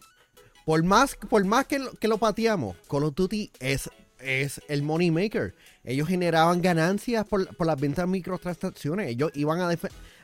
Por 0.66 0.84
más, 0.84 1.16
por 1.30 1.44
más 1.44 1.66
que, 1.68 1.80
lo, 1.80 1.92
que 1.92 2.08
lo 2.08 2.18
pateamos, 2.18 2.76
Call 2.90 3.04
of 3.04 3.14
Duty 3.16 3.52
es, 3.60 3.90
es 4.20 4.62
el 4.68 4.82
money 4.84 5.12
maker. 5.12 5.54
Ellos 5.84 6.08
generaban 6.08 6.62
ganancias 6.62 7.26
por, 7.26 7.48
por 7.56 7.68
las 7.68 7.80
ventas 7.80 8.06
de 8.06 8.12
microtransacciones. 8.12 9.10
Ellos 9.10 9.32
iban 9.36 9.60
a, 9.62 9.70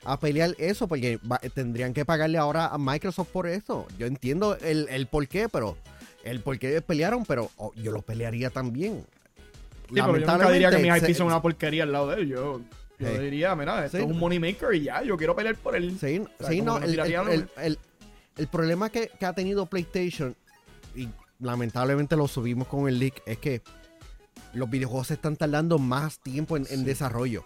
a 0.05 0.19
pelear 0.19 0.55
eso 0.57 0.87
porque 0.87 1.17
va- 1.29 1.39
tendrían 1.53 1.93
que 1.93 2.05
pagarle 2.05 2.37
ahora 2.37 2.67
a 2.67 2.77
Microsoft 2.77 3.29
por 3.29 3.47
eso. 3.47 3.87
Yo 3.97 4.07
entiendo 4.07 4.57
el, 4.57 4.87
el 4.89 5.07
por 5.07 5.27
qué, 5.27 5.49
pero 5.49 5.77
el 6.23 6.39
por 6.41 6.57
qué 6.59 6.81
pelearon, 6.81 7.25
pero 7.25 7.51
oh, 7.57 7.73
yo 7.75 7.91
lo 7.91 8.01
pelearía 8.01 8.49
también. 8.49 9.05
Sí, 9.89 9.95
pero 9.95 10.17
yo 10.17 10.25
nunca 10.25 10.49
diría 10.51 10.69
que 10.71 10.77
mis 10.77 10.97
IP 10.97 11.05
se- 11.07 11.13
son 11.15 11.27
una 11.27 11.41
porquería 11.41 11.83
al 11.83 11.91
lado 11.91 12.09
de 12.09 12.21
él. 12.21 12.27
Yo, 12.29 12.61
yo 12.97 13.17
diría, 13.19 13.55
mira, 13.55 13.83
esto 13.85 13.97
Sí. 13.97 14.03
es 14.03 14.09
un 14.09 14.17
money 14.17 14.39
maker 14.39 14.73
y 14.73 14.83
ya, 14.83 15.03
yo 15.03 15.17
quiero 15.17 15.35
pelear 15.35 15.55
por 15.55 15.75
él. 15.75 15.97
Sí, 15.99 16.19
O 16.19 16.27
sea, 16.39 16.49
sí, 16.49 16.61
no, 16.61 16.77
el, 16.77 16.97
el- 16.99 17.49
el- 17.57 17.79
el 18.37 18.47
problema 18.47 18.89
que, 18.89 19.11
que 19.19 19.25
ha 19.25 19.33
tenido 19.33 19.65
PlayStation, 19.65 20.35
y 20.95 21.09
lamentablemente 21.39 22.15
lo 22.15 22.27
subimos 22.27 22.67
con 22.67 22.87
el 22.87 22.97
leak, 22.99 23.21
es 23.25 23.37
que 23.39 23.61
los 24.53 24.69
videojuegos 24.69 25.07
se 25.07 25.13
están 25.15 25.35
tardando 25.35 25.77
más 25.79 26.19
tiempo 26.19 26.57
en, 26.57 26.65
en 26.69 26.83
desarrollo. 26.85 27.43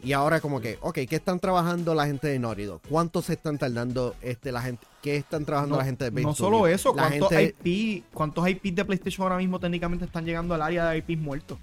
Y 0.00 0.12
ahora 0.12 0.40
como 0.40 0.60
que, 0.60 0.78
ok, 0.80 0.94
¿qué 1.08 1.16
están 1.16 1.40
trabajando 1.40 1.92
la 1.92 2.06
gente 2.06 2.28
de 2.28 2.38
Naughty 2.38 2.62
Dog? 2.64 2.80
¿Cuánto 2.88 3.20
se 3.20 3.32
están 3.32 3.58
tardando 3.58 4.14
este, 4.22 4.52
la 4.52 4.62
gente? 4.62 4.86
¿Qué 5.02 5.16
están 5.16 5.44
trabajando 5.44 5.74
No, 5.74 5.80
la 5.80 5.86
gente 5.86 6.04
de 6.04 6.10
Base 6.10 6.22
no 6.22 6.34
Studio? 6.34 6.50
solo 6.50 6.66
eso, 6.68 6.94
La 6.94 7.08
¿cuántos, 7.08 7.28
gente- 7.30 7.54
IP, 7.64 8.04
¿cuántos 8.14 8.48
IP 8.48 8.74
de 8.74 8.84
PlayStation 8.84 9.24
ahora 9.24 9.38
mismo 9.38 9.58
técnicamente 9.58 10.04
están 10.04 10.24
llegando 10.24 10.54
al 10.54 10.62
área 10.62 10.88
de 10.90 10.98
IPs 10.98 11.18
muertos? 11.20 11.58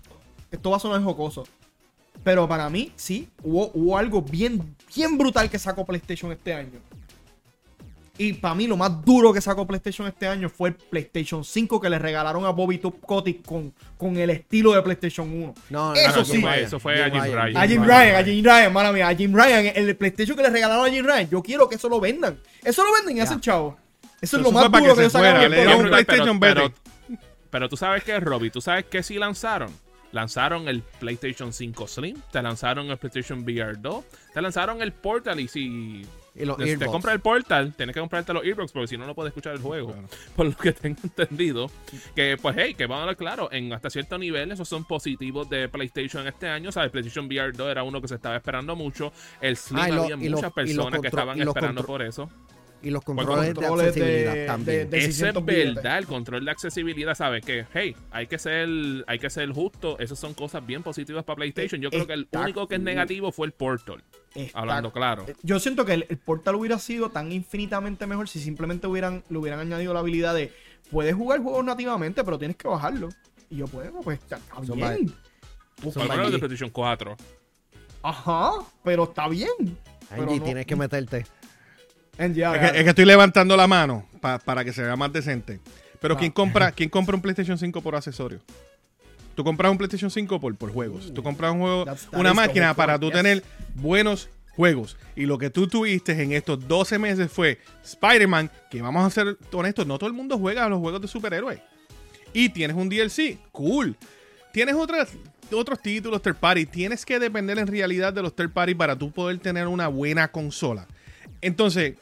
Esto 0.52 0.70
va 0.70 0.78
a 0.78 0.80
sonar 0.82 1.02
jocoso. 1.02 1.46
Pero 2.26 2.46
para 2.48 2.70
mí, 2.70 2.92
sí, 2.98 3.30
hubo, 3.42 3.72
hubo 3.74 3.98
algo 3.98 4.22
bien, 4.22 4.76
bien 4.94 5.18
brutal 5.18 5.50
que 5.50 5.58
sacó 5.60 5.86
PlayStation 5.86 6.32
este 6.34 6.54
año. 6.54 6.80
Y 8.18 8.32
para 8.34 8.56
mí 8.56 8.66
lo 8.66 8.78
más 8.78 9.04
duro 9.04 9.34
que 9.34 9.42
sacó 9.42 9.68
PlayStation 9.68 10.08
este 10.08 10.26
año 10.28 10.48
fue 10.50 10.70
el 10.70 10.76
PlayStation 10.76 11.44
5 11.44 11.82
que 11.82 11.90
le 11.90 12.00
regalaron 12.00 12.46
a 12.46 12.50
Bobby 12.52 12.78
Top 12.78 13.02
Kotick 13.02 13.46
con, 13.46 13.74
con 13.98 14.16
el 14.16 14.30
estilo 14.30 14.72
de 14.74 14.82
PlayStation 14.82 15.30
1. 15.30 15.54
No, 15.70 15.90
no, 15.90 15.94
Eso 15.96 16.20
no, 16.20 16.26
sí. 16.26 16.32
Jim 16.32 16.42
Fue- 16.42 16.52
Ryan, 16.52 16.66
eso 16.66 16.80
fue 16.80 17.04
a 17.04 17.10
Jim 17.10 17.22
Ryan. 17.22 17.58
A 17.58 17.68
Jim 17.68 17.84
Ryan, 17.84 18.16
a 18.16 18.24
Jim 18.24 18.46
Ryan, 18.46 18.74
mala 18.74 18.92
mía, 18.94 19.08
a 19.10 19.16
Jim 19.16 19.34
Ryan, 19.36 19.72
el 19.76 19.96
PlayStation 19.98 20.38
que 20.38 20.44
le 20.44 20.50
regalaron 20.50 20.86
a 20.86 20.90
Jim 20.90 21.06
Ryan, 21.06 21.30
yo 21.30 21.44
quiero 21.44 21.68
que 21.68 21.76
eso 21.76 21.90
lo 21.90 22.00
vendan. 22.00 22.40
Eso 22.64 22.84
lo 22.86 22.94
venden 22.94 23.18
y 23.18 23.20
hacen 23.20 23.42
chavo. 23.42 23.78
Eso 24.22 24.38
es 24.38 24.44
lo 24.44 24.52
más 24.52 24.72
duro 24.72 24.96
que 24.96 25.04
que, 25.04 25.10
sacaron 25.10 25.52
le 25.52 25.58
dieron 25.58 25.82
un 25.82 25.88
PlayStation 25.90 26.40
pero- 26.40 26.72
pero 27.50 27.70
tú 27.70 27.76
sabes 27.78 28.04
que, 28.04 28.18
Robbie, 28.20 28.50
tú 28.50 28.62
sabes 28.62 28.86
que 28.86 29.04
sí 29.04 29.16
lanzaron. 29.20 29.72
Lanzaron 30.14 30.70
el 30.70 30.82
PlayStation 30.82 31.52
5 31.52 31.88
Slim, 31.88 32.18
te 32.32 32.42
lanzaron 32.42 32.90
el 32.90 32.98
PlayStation 32.98 33.40
VR 33.44 33.76
2, 33.78 34.06
te 34.34 34.42
lanzaron 34.42 34.82
el 34.82 34.94
Portal 34.94 35.42
y 35.42 35.50
si 35.50 36.06
Y 36.38 36.44
los 36.44 36.58
te, 36.58 36.78
te 36.78 36.86
compras 36.86 37.16
el 37.16 37.22
Portal, 37.22 37.74
tienes 37.78 37.94
que 37.94 38.00
comprarte 38.02 38.34
los 38.34 38.44
earbuds 38.44 38.72
porque 38.74 38.88
si 38.88 38.98
no, 38.98 39.08
no 39.08 39.16
puedes 39.16 39.30
escuchar 39.32 39.54
el 39.56 39.62
juego. 39.62 39.96
Por 40.36 40.48
lo 40.48 40.56
que 40.58 40.74
tengo 40.74 40.98
entendido. 41.04 41.72
Que, 42.14 42.38
pues, 42.42 42.56
hey, 42.60 42.74
que 42.76 42.86
vamos 42.88 42.98
a 42.98 43.02
hablar 43.04 43.16
claro, 43.16 43.50
en 43.54 43.72
hasta 43.72 43.90
cierto 43.90 44.18
nivel, 44.18 44.52
esos 44.52 44.68
son 44.68 44.84
positivos 44.84 45.50
de 45.50 45.70
PlayStation 45.70 46.28
este 46.28 46.48
año. 46.50 46.72
¿Sabes? 46.74 46.92
PlayStation 46.92 47.28
VR 47.28 47.54
2 47.54 47.70
era 47.72 47.84
uno 47.84 48.02
que 48.02 48.10
se 48.10 48.16
estaba 48.16 48.36
esperando 48.36 48.76
mucho. 48.76 49.14
El 49.40 49.56
Slim 49.56 49.80
Ah, 49.80 49.84
había 49.86 50.18
lo- 50.18 50.18
muchas 50.36 50.52
personas 50.52 51.00
que 51.00 51.08
estaban 51.08 51.40
esperando 51.42 51.86
por 51.86 52.02
eso. 52.02 52.30
Y 52.86 52.92
los 52.92 53.04
controles, 53.04 53.54
controles 53.56 53.96
de 53.96 54.02
de- 54.02 54.06
accesibilidad 54.30 54.46
también. 54.46 54.90
de- 54.90 54.98
Eso 55.00 55.08
es 55.10 55.16
600 55.18 55.46
billetes. 55.46 55.76
verdad, 55.76 55.98
el 55.98 56.06
control 56.06 56.46
de 56.46 56.52
accesibilidad, 56.52 57.16
¿sabes? 57.16 57.44
Que, 57.44 57.66
hey, 57.74 57.96
hay 58.12 58.28
que 58.28 58.38
ser, 58.38 58.70
hay 59.08 59.20
que 59.20 59.30
ser 59.30 59.50
justo. 59.52 59.98
Esas 60.00 60.20
son 60.20 60.34
cosas 60.36 60.66
bien 60.66 60.84
positivas 60.84 61.24
para 61.24 61.36
PlayStation. 61.38 61.82
Yo 61.82 61.90
creo 61.90 62.06
que 62.06 62.14
el 62.14 62.28
único 62.32 62.68
que 62.68 62.76
es 62.76 62.82
negativo 62.82 63.32
fue 63.32 63.48
el 63.48 63.54
Portal. 63.54 64.04
Está- 64.36 64.60
Hablando 64.60 64.92
claro. 64.94 65.26
Yo 65.42 65.60
siento 65.60 65.84
que 65.84 65.94
el, 65.96 66.06
el 66.10 66.18
Portal 66.18 66.56
hubiera 66.56 66.78
sido 66.78 67.10
tan 67.10 67.32
infinitamente 67.32 68.06
mejor 68.06 68.30
si 68.30 68.40
simplemente 68.40 68.86
hubieran, 68.88 69.24
le 69.30 69.38
hubieran 69.40 69.60
añadido 69.62 69.94
la 69.94 70.02
habilidad 70.02 70.36
de 70.36 70.54
puedes 70.92 71.16
jugar 71.16 71.42
juegos 71.42 71.66
nativamente, 71.66 72.24
pero 72.24 72.38
tienes 72.38 72.56
que 72.58 72.68
bajarlo. 72.68 73.10
Y 73.50 73.58
yo, 73.58 73.68
pues, 73.68 73.90
pues 74.04 74.20
está, 74.20 74.40
bien. 74.76 75.12
Por 75.82 75.92
Son 75.92 76.08
de. 76.08 76.38
PlayStation 76.38 76.70
4. 76.70 77.18
Ajá, 78.04 78.52
pero 78.84 79.06
está 79.06 79.28
bien. 79.28 79.50
Pero 80.10 80.22
Angie, 80.24 80.38
no- 80.38 80.44
tienes 80.46 80.66
que 80.68 80.76
meterte. 80.76 81.26
Es 82.56 82.72
que, 82.72 82.78
es 82.80 82.84
que 82.84 82.90
estoy 82.90 83.06
levantando 83.06 83.56
la 83.58 83.68
mano 83.68 84.08
pa- 84.22 84.40
para 84.40 84.64
que 84.64 84.72
se 84.74 84.82
vea 84.82 84.96
más 84.96 85.12
decente. 85.12 85.60
Pero 86.02 86.16
Ah. 86.16 86.18
¿quién 86.18 86.32
compra, 86.32 86.72
¿quién 86.72 86.90
compra 86.90 87.16
un 87.16 87.22
PlayStation 87.22 87.58
5 87.58 87.82
por 87.82 87.96
accesorio? 87.96 88.40
Tú 89.36 89.44
compras 89.44 89.70
un 89.72 89.78
PlayStation 89.78 90.10
5 90.10 90.40
por, 90.40 90.56
por 90.56 90.72
juegos. 90.72 91.14
Tú 91.14 91.22
compras 91.24 91.52
un 91.52 91.60
juego, 91.60 91.86
That's- 91.86 92.08
una 92.14 92.34
máquina 92.34 92.74
para 92.74 92.98
tú 92.98 93.08
yes. 93.08 93.16
tener 93.16 93.44
buenos 93.76 94.30
juegos. 94.56 94.96
Y 95.16 95.26
lo 95.26 95.38
que 95.38 95.50
tú 95.50 95.68
tuviste 95.68 96.14
en 96.22 96.32
estos 96.32 96.66
12 96.68 96.98
meses 97.00 97.30
fue 97.32 97.60
Spider-Man, 97.84 98.50
que 98.72 98.82
vamos 98.82 99.06
a 99.06 99.10
ser 99.10 99.38
honestos, 99.52 99.86
no 99.86 99.98
todo 99.98 100.08
el 100.08 100.16
mundo 100.16 100.38
juega 100.38 100.64
a 100.66 100.70
los 100.70 100.80
juegos 100.80 101.02
de 101.02 101.08
superhéroes. 101.10 101.60
Y 102.32 102.50
tienes 102.50 102.78
un 102.78 102.88
DLC, 102.88 103.38
cool. 103.52 103.98
Tienes 104.54 104.76
otras, 104.76 105.10
otros 105.52 105.82
títulos 105.82 106.22
third 106.22 106.36
party. 106.38 106.66
Tienes 106.66 107.06
que 107.06 107.20
depender 107.20 107.60
en 107.60 107.68
realidad 107.68 108.14
de 108.14 108.22
los 108.22 108.34
third 108.34 108.52
party 108.52 108.74
para 108.76 108.96
tú 108.98 109.12
poder 109.12 109.38
tener 109.40 109.68
una 109.68 109.90
buena 109.90 110.30
consola. 110.30 110.88
Entonces, 111.42 111.96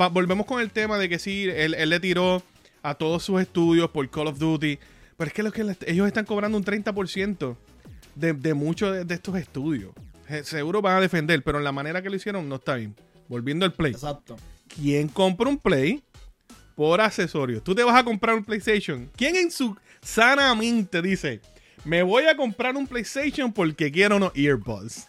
va- 0.00 0.08
volvemos 0.08 0.46
con 0.46 0.60
el 0.60 0.70
tema 0.70 0.98
de 0.98 1.08
que 1.08 1.18
sí, 1.18 1.44
él, 1.48 1.74
él 1.74 1.88
le 1.90 2.00
tiró 2.00 2.42
a 2.82 2.94
todos 2.94 3.22
sus 3.22 3.40
estudios 3.40 3.90
por 3.90 4.08
Call 4.10 4.26
of 4.28 4.38
Duty. 4.38 4.78
Pero 5.16 5.28
es 5.28 5.34
que, 5.34 5.42
lo 5.42 5.52
que 5.52 5.76
ellos 5.86 6.06
están 6.06 6.24
cobrando 6.24 6.58
un 6.58 6.64
30% 6.64 7.56
de, 8.14 8.32
de 8.32 8.54
muchos 8.54 8.92
de, 8.92 9.04
de 9.04 9.14
estos 9.14 9.36
estudios. 9.36 9.92
Seguro 10.44 10.80
van 10.82 10.96
a 10.96 11.00
defender, 11.00 11.42
pero 11.44 11.58
en 11.58 11.64
la 11.64 11.72
manera 11.72 12.00
que 12.02 12.08
lo 12.10 12.16
hicieron 12.16 12.48
no 12.48 12.56
está 12.56 12.76
bien. 12.76 12.94
Volviendo 13.28 13.64
al 13.66 13.72
Play. 13.72 13.92
Exacto. 13.92 14.36
¿Quién 14.68 15.08
compra 15.08 15.48
un 15.48 15.58
Play 15.58 16.02
por 16.74 17.00
accesorios? 17.00 17.62
¿Tú 17.62 17.74
te 17.74 17.84
vas 17.84 17.94
a 17.94 18.02
comprar 18.04 18.34
un 18.34 18.44
PlayStation? 18.44 19.10
¿Quién 19.16 19.36
en 19.36 19.50
su 19.50 19.76
sana 20.00 20.54
mente 20.54 21.02
dice, 21.02 21.40
me 21.84 22.02
voy 22.02 22.24
a 22.24 22.36
comprar 22.36 22.74
un 22.76 22.86
PlayStation 22.86 23.52
porque 23.52 23.92
quiero 23.92 24.16
unos 24.16 24.32
earbuds? 24.34 25.06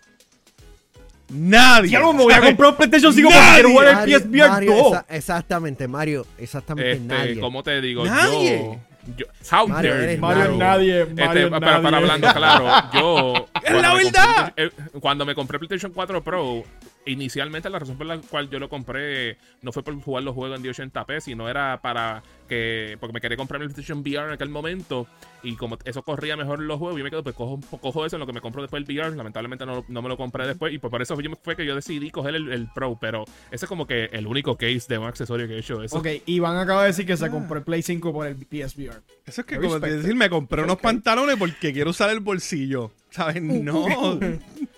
Nadie. 1.33 1.89
Ya 1.91 1.99
no 1.99 2.13
me 2.13 2.23
voy 2.23 2.33
a 2.33 2.41
comprar 2.41 2.69
un 2.71 2.75
PlayStation 2.77 3.13
5 3.13 3.27
porque 3.29 3.39
Nadie. 3.39 3.53
quiero 3.55 3.69
jugar 3.71 3.87
el 3.87 3.95
Mario- 3.95 4.19
PSVR 4.19 4.49
Mario, 4.49 4.73
2. 4.75 4.87
esa- 4.93 5.05
exactamente, 5.09 5.87
Mario. 5.87 6.25
Exactamente 6.37 6.91
Este, 6.93 7.03
nadie. 7.07 7.39
¿cómo 7.39 7.63
te 7.63 7.81
digo? 7.81 8.05
Nadie. 8.05 8.79
Yo, 9.05 9.15
yo- 9.17 9.25
how 9.57 9.67
Mario, 9.67 9.95
dare 9.95 10.17
Mario 10.17 10.57
nadie, 10.57 11.01
Este, 11.01 11.25
Mario 11.25 11.49
para, 11.49 11.61
para 11.65 11.81
nadie. 11.81 11.97
hablando 11.97 12.33
claro, 12.33 12.65
yo. 12.93 13.47
¡Es 13.63 13.81
la 13.81 13.93
verdad! 13.93 14.53
compré- 14.55 14.65
eh, 14.67 14.71
cuando 15.01 15.25
me 15.25 15.35
compré 15.35 15.59
PlayStation 15.59 15.91
4 15.91 16.23
Pro, 16.23 16.63
inicialmente 17.05 17.69
la 17.69 17.79
razón 17.79 17.97
por 17.97 18.07
la 18.07 18.17
cual 18.17 18.49
yo 18.49 18.59
lo 18.59 18.69
compré 18.69 19.37
no 19.61 19.71
fue 19.71 19.83
por 19.83 19.99
jugar 20.01 20.23
los 20.23 20.33
juegos 20.33 20.59
en 20.59 20.65
1080p, 20.65 21.19
sino 21.19 21.49
era 21.49 21.81
para 21.81 22.23
que. 22.47 22.97
Porque 22.99 23.13
me 23.13 23.21
quería 23.21 23.37
comprar 23.37 23.61
el 23.61 23.69
PlayStation 23.69 23.99
VR 23.99 24.27
en 24.27 24.33
aquel 24.33 24.49
momento. 24.49 25.07
Y 25.41 25.55
como 25.55 25.77
eso 25.83 26.03
corría 26.03 26.37
mejor 26.37 26.59
los 26.59 26.79
juegos, 26.79 26.97
yo 26.97 27.03
me 27.03 27.09
quedo, 27.09 27.23
pues 27.23 27.35
cojo, 27.35 27.59
cojo 27.81 28.05
eso 28.05 28.15
en 28.15 28.21
lo 28.21 28.25
que 28.25 28.33
me 28.33 28.41
compro 28.41 28.61
después 28.61 28.83
el 28.87 28.95
VR. 28.95 29.15
Lamentablemente 29.15 29.65
no, 29.65 29.83
no 29.87 30.01
me 30.01 30.09
lo 30.09 30.17
compré 30.17 30.47
después. 30.47 30.73
Y 30.73 30.79
pues 30.79 30.91
por 30.91 31.01
eso 31.01 31.17
fue 31.41 31.55
que 31.55 31.65
yo 31.65 31.75
decidí 31.75 32.11
coger 32.11 32.35
el, 32.35 32.51
el 32.51 32.69
Pro. 32.73 32.97
Pero 32.99 33.25
ese 33.51 33.65
es 33.65 33.69
como 33.69 33.85
que 33.85 34.05
el 34.05 34.27
único 34.27 34.55
case 34.57 34.85
de 34.87 34.97
un 34.97 35.05
accesorio 35.05 35.47
que 35.47 35.55
he 35.55 35.59
hecho. 35.59 35.83
Eso 35.83 35.97
Ok, 35.97 36.07
Iván 36.25 36.57
acaba 36.57 36.81
de 36.81 36.87
decir 36.87 37.05
que 37.05 37.17
se 37.17 37.29
compró 37.29 37.57
el 37.57 37.63
Play 37.63 37.81
5 37.81 38.13
por 38.13 38.27
el 38.27 38.35
PSVR. 38.35 39.01
Eso 39.25 39.41
es 39.41 39.47
que 39.47 39.55
I 39.55 39.57
como 39.57 39.73
respect 39.73 39.95
decir, 39.97 40.15
me 40.15 40.29
compré 40.29 40.63
unos 40.63 40.79
pantalones 40.79 41.35
porque 41.37 41.73
quiero 41.73 41.89
usar 41.89 42.09
el 42.09 42.19
bolsillo. 42.19 42.91
¿Sabes? 43.09 43.41
No. 43.43 44.19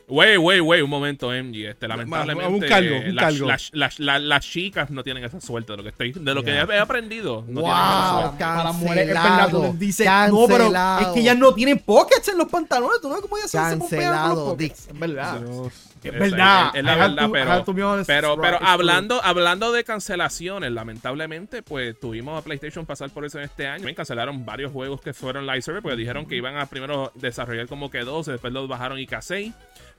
Wey, 0.08 0.38
wey, 0.38 0.60
wey, 0.60 0.82
un 0.82 0.90
momento, 0.90 1.32
MG. 1.32 1.66
Este, 1.70 1.88
lamentablemente, 1.88 2.54
un 2.54 2.60
cargo, 2.60 2.96
un 2.98 3.16
las, 3.16 3.26
cargo. 3.26 3.48
las- 3.48 3.70
las- 3.74 4.00
las- 4.00 4.22
las 4.22 4.46
chicas 4.46 4.92
no 4.92 5.04
tienen 5.04 5.24
esa 5.24 5.42
suerte 5.42 5.74
de 5.74 5.78
lo 5.78 5.84
que 5.84 5.90
estoy, 5.90 6.12
de 6.12 6.34
lo 6.36 6.44
que 6.44 6.52
he 6.52 6.60
aprendido. 6.80 7.44
No 7.48 7.62
Wow. 7.62 7.72
Para 8.38 8.64
las 8.66 8.76
mujeres, 8.76 9.08
es 9.10 9.14
cancelado. 9.16 9.64
les 9.64 9.80
dices, 9.80 10.06
no, 10.30 10.46
pero 10.48 10.72
es 11.02 11.08
que 11.08 11.20
ellas 11.22 11.38
no 11.38 11.54
tienen 11.56 11.80
pockets 11.80 12.28
en 12.30 12.38
los 12.38 12.48
pantalones. 12.50 13.02
Tú 13.02 13.08
no 13.10 13.16
ves 13.16 13.24
cómo 13.24 13.38
ellas 13.38 13.50
se- 13.50 13.58
se 13.58 13.80
Cancelado, 13.80 14.36
los 14.36 14.50
pockets. 14.52 14.88
Es 14.88 15.00
verdad. 15.00 15.40
Dios. 15.42 15.74
Es 16.04 16.12
verdad. 16.20 16.68
Es, 16.74 16.76
es 16.80 16.84
la 16.86 16.92
I 16.92 17.00
have 17.00 17.08
verdad, 17.16 17.26
to- 17.66 17.74
pero, 17.74 18.06
pero, 18.06 18.38
pero 18.40 18.60
hablando, 18.62 19.20
hablando 19.24 19.72
de 19.72 19.84
cancelaciones, 19.84 20.72
lamentablemente, 20.72 21.64
pues 21.64 22.00
tuvimos 22.00 22.40
a 22.40 22.44
PlayStation 22.44 22.86
pasar 22.86 23.10
por 23.10 23.26
eso 23.26 23.40
en 23.40 23.46
este 23.46 23.66
año. 23.66 23.78
También 23.80 23.96
cancelaron 23.96 24.46
varios 24.46 24.72
juegos 24.72 25.02
que 25.02 25.16
fueron 25.16 25.48
live 25.48 25.64
service 25.64 25.82
porque 25.82 25.98
dijeron 25.98 26.28
que 26.28 26.36
iban 26.36 26.58
a 26.58 26.68
primero 26.68 27.12
desarrollar 27.16 27.68
como 27.68 27.90
que 27.90 28.02
12, 28.02 28.34
después 28.34 28.54
los 28.54 28.68
bajaron 28.68 29.00
y 29.00 29.08
K6. 29.08 29.52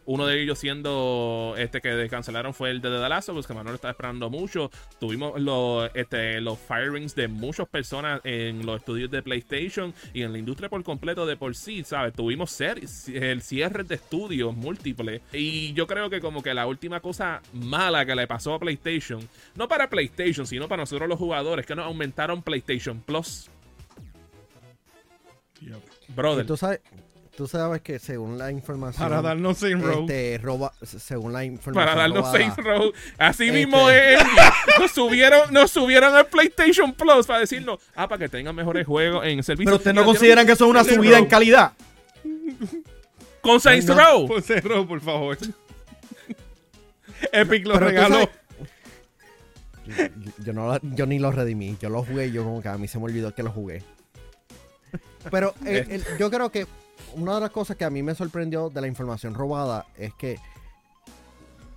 Uno 0.07 0.27
de 0.27 0.43
ellos 0.43 0.59
siendo 0.59 1.55
este 1.59 1.81
que 1.81 2.09
cancelaron 2.09 2.55
fue 2.55 2.71
el 2.71 2.81
de 2.81 2.91
The 2.91 3.09
Last 3.09 3.29
of 3.29 3.37
Us, 3.37 3.47
que 3.47 3.55
Manuel 3.55 3.75
estaba 3.75 3.93
esperando 3.93 4.31
mucho. 4.31 4.71
Tuvimos 4.99 5.41
los, 5.41 5.91
este, 5.95 6.41
los 6.41 6.59
firings 6.59 7.15
de 7.15 7.29
muchas 7.29 7.69
personas 7.69 8.21
en 8.25 8.65
los 8.65 8.79
estudios 8.79 9.11
de 9.11 9.23
PlayStation 9.23 9.93
y 10.15 10.23
en 10.23 10.33
la 10.33 10.39
industria 10.39 10.69
por 10.69 10.83
completo 10.85 11.27
de 11.27 11.37
por 11.37 11.55
sí, 11.55 11.85
¿sabes? 11.85 12.13
Tuvimos 12.15 12.59
el 12.61 13.43
cierre 13.43 13.85
de 13.85 13.97
estudios 13.97 14.55
múltiples. 14.55 15.23
Y 15.33 15.73
yo 15.75 15.87
creo 15.87 16.09
que 16.09 16.21
como 16.21 16.43
que 16.43 16.55
la 16.55 16.67
última 16.67 17.01
cosa 17.01 17.43
mala 17.53 18.07
que 18.07 18.15
le 18.15 18.27
pasó 18.27 18.55
a 18.55 18.59
PlayStation, 18.59 19.29
no 19.55 19.69
para 19.69 19.91
PlayStation, 19.91 20.47
sino 20.47 20.69
para 20.69 20.83
nosotros 20.83 21.09
los 21.09 21.19
jugadores, 21.19 21.67
que 21.67 21.75
nos 21.75 21.87
aumentaron 21.87 22.43
PlayStation 22.43 23.01
Plus. 23.01 23.51
Brother. 26.09 26.47
Tú 26.47 26.57
sabes, 26.57 26.81
tú 27.37 27.47
sabes 27.47 27.83
que 27.83 27.99
según 27.99 28.39
la 28.39 28.51
información. 28.51 29.09
Para 29.09 29.21
darnos 29.23 29.59
Saint 29.59 29.83
Row. 29.83 30.01
este, 30.03 30.39
roba, 30.43 30.73
según 30.83 31.33
la 31.33 31.45
información. 31.45 31.87
para 31.87 32.01
darnos 32.01 32.19
robada, 32.25 32.39
Saints 32.39 32.57
Row. 32.57 32.93
Así 33.19 33.45
Este- 33.49 33.53
mismo 33.59 33.91
es. 33.91 34.23
Nos 34.81 34.91
subieron, 34.91 35.53
nos 35.53 35.71
subieron 35.71 36.17
el 36.17 36.27
PlayStation 36.27 36.93
Plus 36.93 37.27
para 37.27 37.41
decirnos, 37.41 37.79
ah, 37.95 38.09
para 38.09 38.19
que 38.19 38.29
tengan 38.29 38.55
mejores 38.55 38.87
juegos 38.87 39.25
en 39.27 39.43
servicio. 39.43 39.65
Pero 39.67 39.77
ustedes 39.77 39.95
Y 39.95 39.99
no 39.99 40.05
consideran 40.05 40.47
que 40.47 40.53
eso 40.53 40.65
es 40.65 40.71
una 40.71 40.85
Saints 40.85 40.97
subida 40.97 41.19
en 41.19 41.27
calidad. 41.27 41.73
Con 43.41 43.61
Saints 43.61 43.87
No, 43.87 43.95
Row. 43.95 44.27
Por 44.29 44.43
Saint 44.43 44.65
Row, 44.65 44.87
por 44.87 45.01
favor. 45.01 45.39
Epic 47.33 47.67
lo 47.67 47.79
regaló. 47.79 48.29
Yo, 49.87 49.95
yo 50.45 50.53
no, 50.53 50.79
yo 50.83 51.07
ni 51.07 51.19
lo 51.19 51.31
redimí. 51.31 51.77
Yo 51.81 51.89
lo 51.91 52.03
jugué. 52.05 52.31
Yo 52.33 52.45
como 52.45 52.61
que 52.61 52.69
a 52.69 52.77
mí 52.77 52.89
se 52.89 52.99
me 52.99 53.05
olvidó 53.05 53.35
que 53.35 53.43
lo 53.43 53.51
jugué. 53.51 53.83
Pero 55.31 55.55
el- 55.65 55.91
el- 55.91 56.05
yo 56.19 56.31
creo 56.31 56.51
que 56.51 56.67
una 57.15 57.35
de 57.35 57.41
las 57.41 57.51
cosas 57.51 57.77
que 57.77 57.85
a 57.85 57.91
mí 57.91 58.03
me 58.03 58.15
sorprendió 58.15 58.71
de 58.71 58.81
la 58.81 58.87
información 58.87 59.35
robada 59.35 59.87
es 59.97 60.13
que 60.15 60.39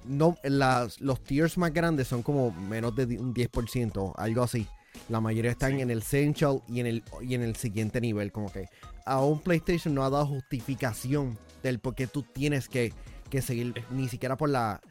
no 0.05 0.37
las, 0.43 0.99
los 1.01 1.21
tiers 1.23 1.57
más 1.57 1.73
grandes 1.73 2.07
son 2.07 2.23
como 2.23 2.51
menos 2.51 2.95
de 2.95 3.03
un 3.19 3.33
10%, 3.33 4.13
algo 4.17 4.43
así. 4.43 4.67
La 5.07 5.21
mayoría 5.21 5.51
están 5.51 5.79
en 5.79 5.91
el 5.91 5.99
Essential 5.99 6.61
y 6.67 6.79
en 6.79 6.87
el, 6.87 7.03
y 7.21 7.35
en 7.35 7.41
el 7.43 7.55
siguiente 7.55 8.01
nivel. 8.01 8.31
Como 8.31 8.51
que 8.51 8.65
aún 9.05 9.39
PlayStation 9.39 9.93
no 9.93 10.03
ha 10.03 10.09
dado 10.09 10.25
justificación 10.27 11.37
del 11.63 11.79
por 11.79 11.95
qué 11.95 12.07
tú 12.07 12.23
tienes 12.23 12.67
que, 12.69 12.93
que 13.29 13.41
seguir, 13.41 13.83
ni 13.91 14.07
siquiera 14.09 14.35
por 14.37 14.49
la 14.49 14.81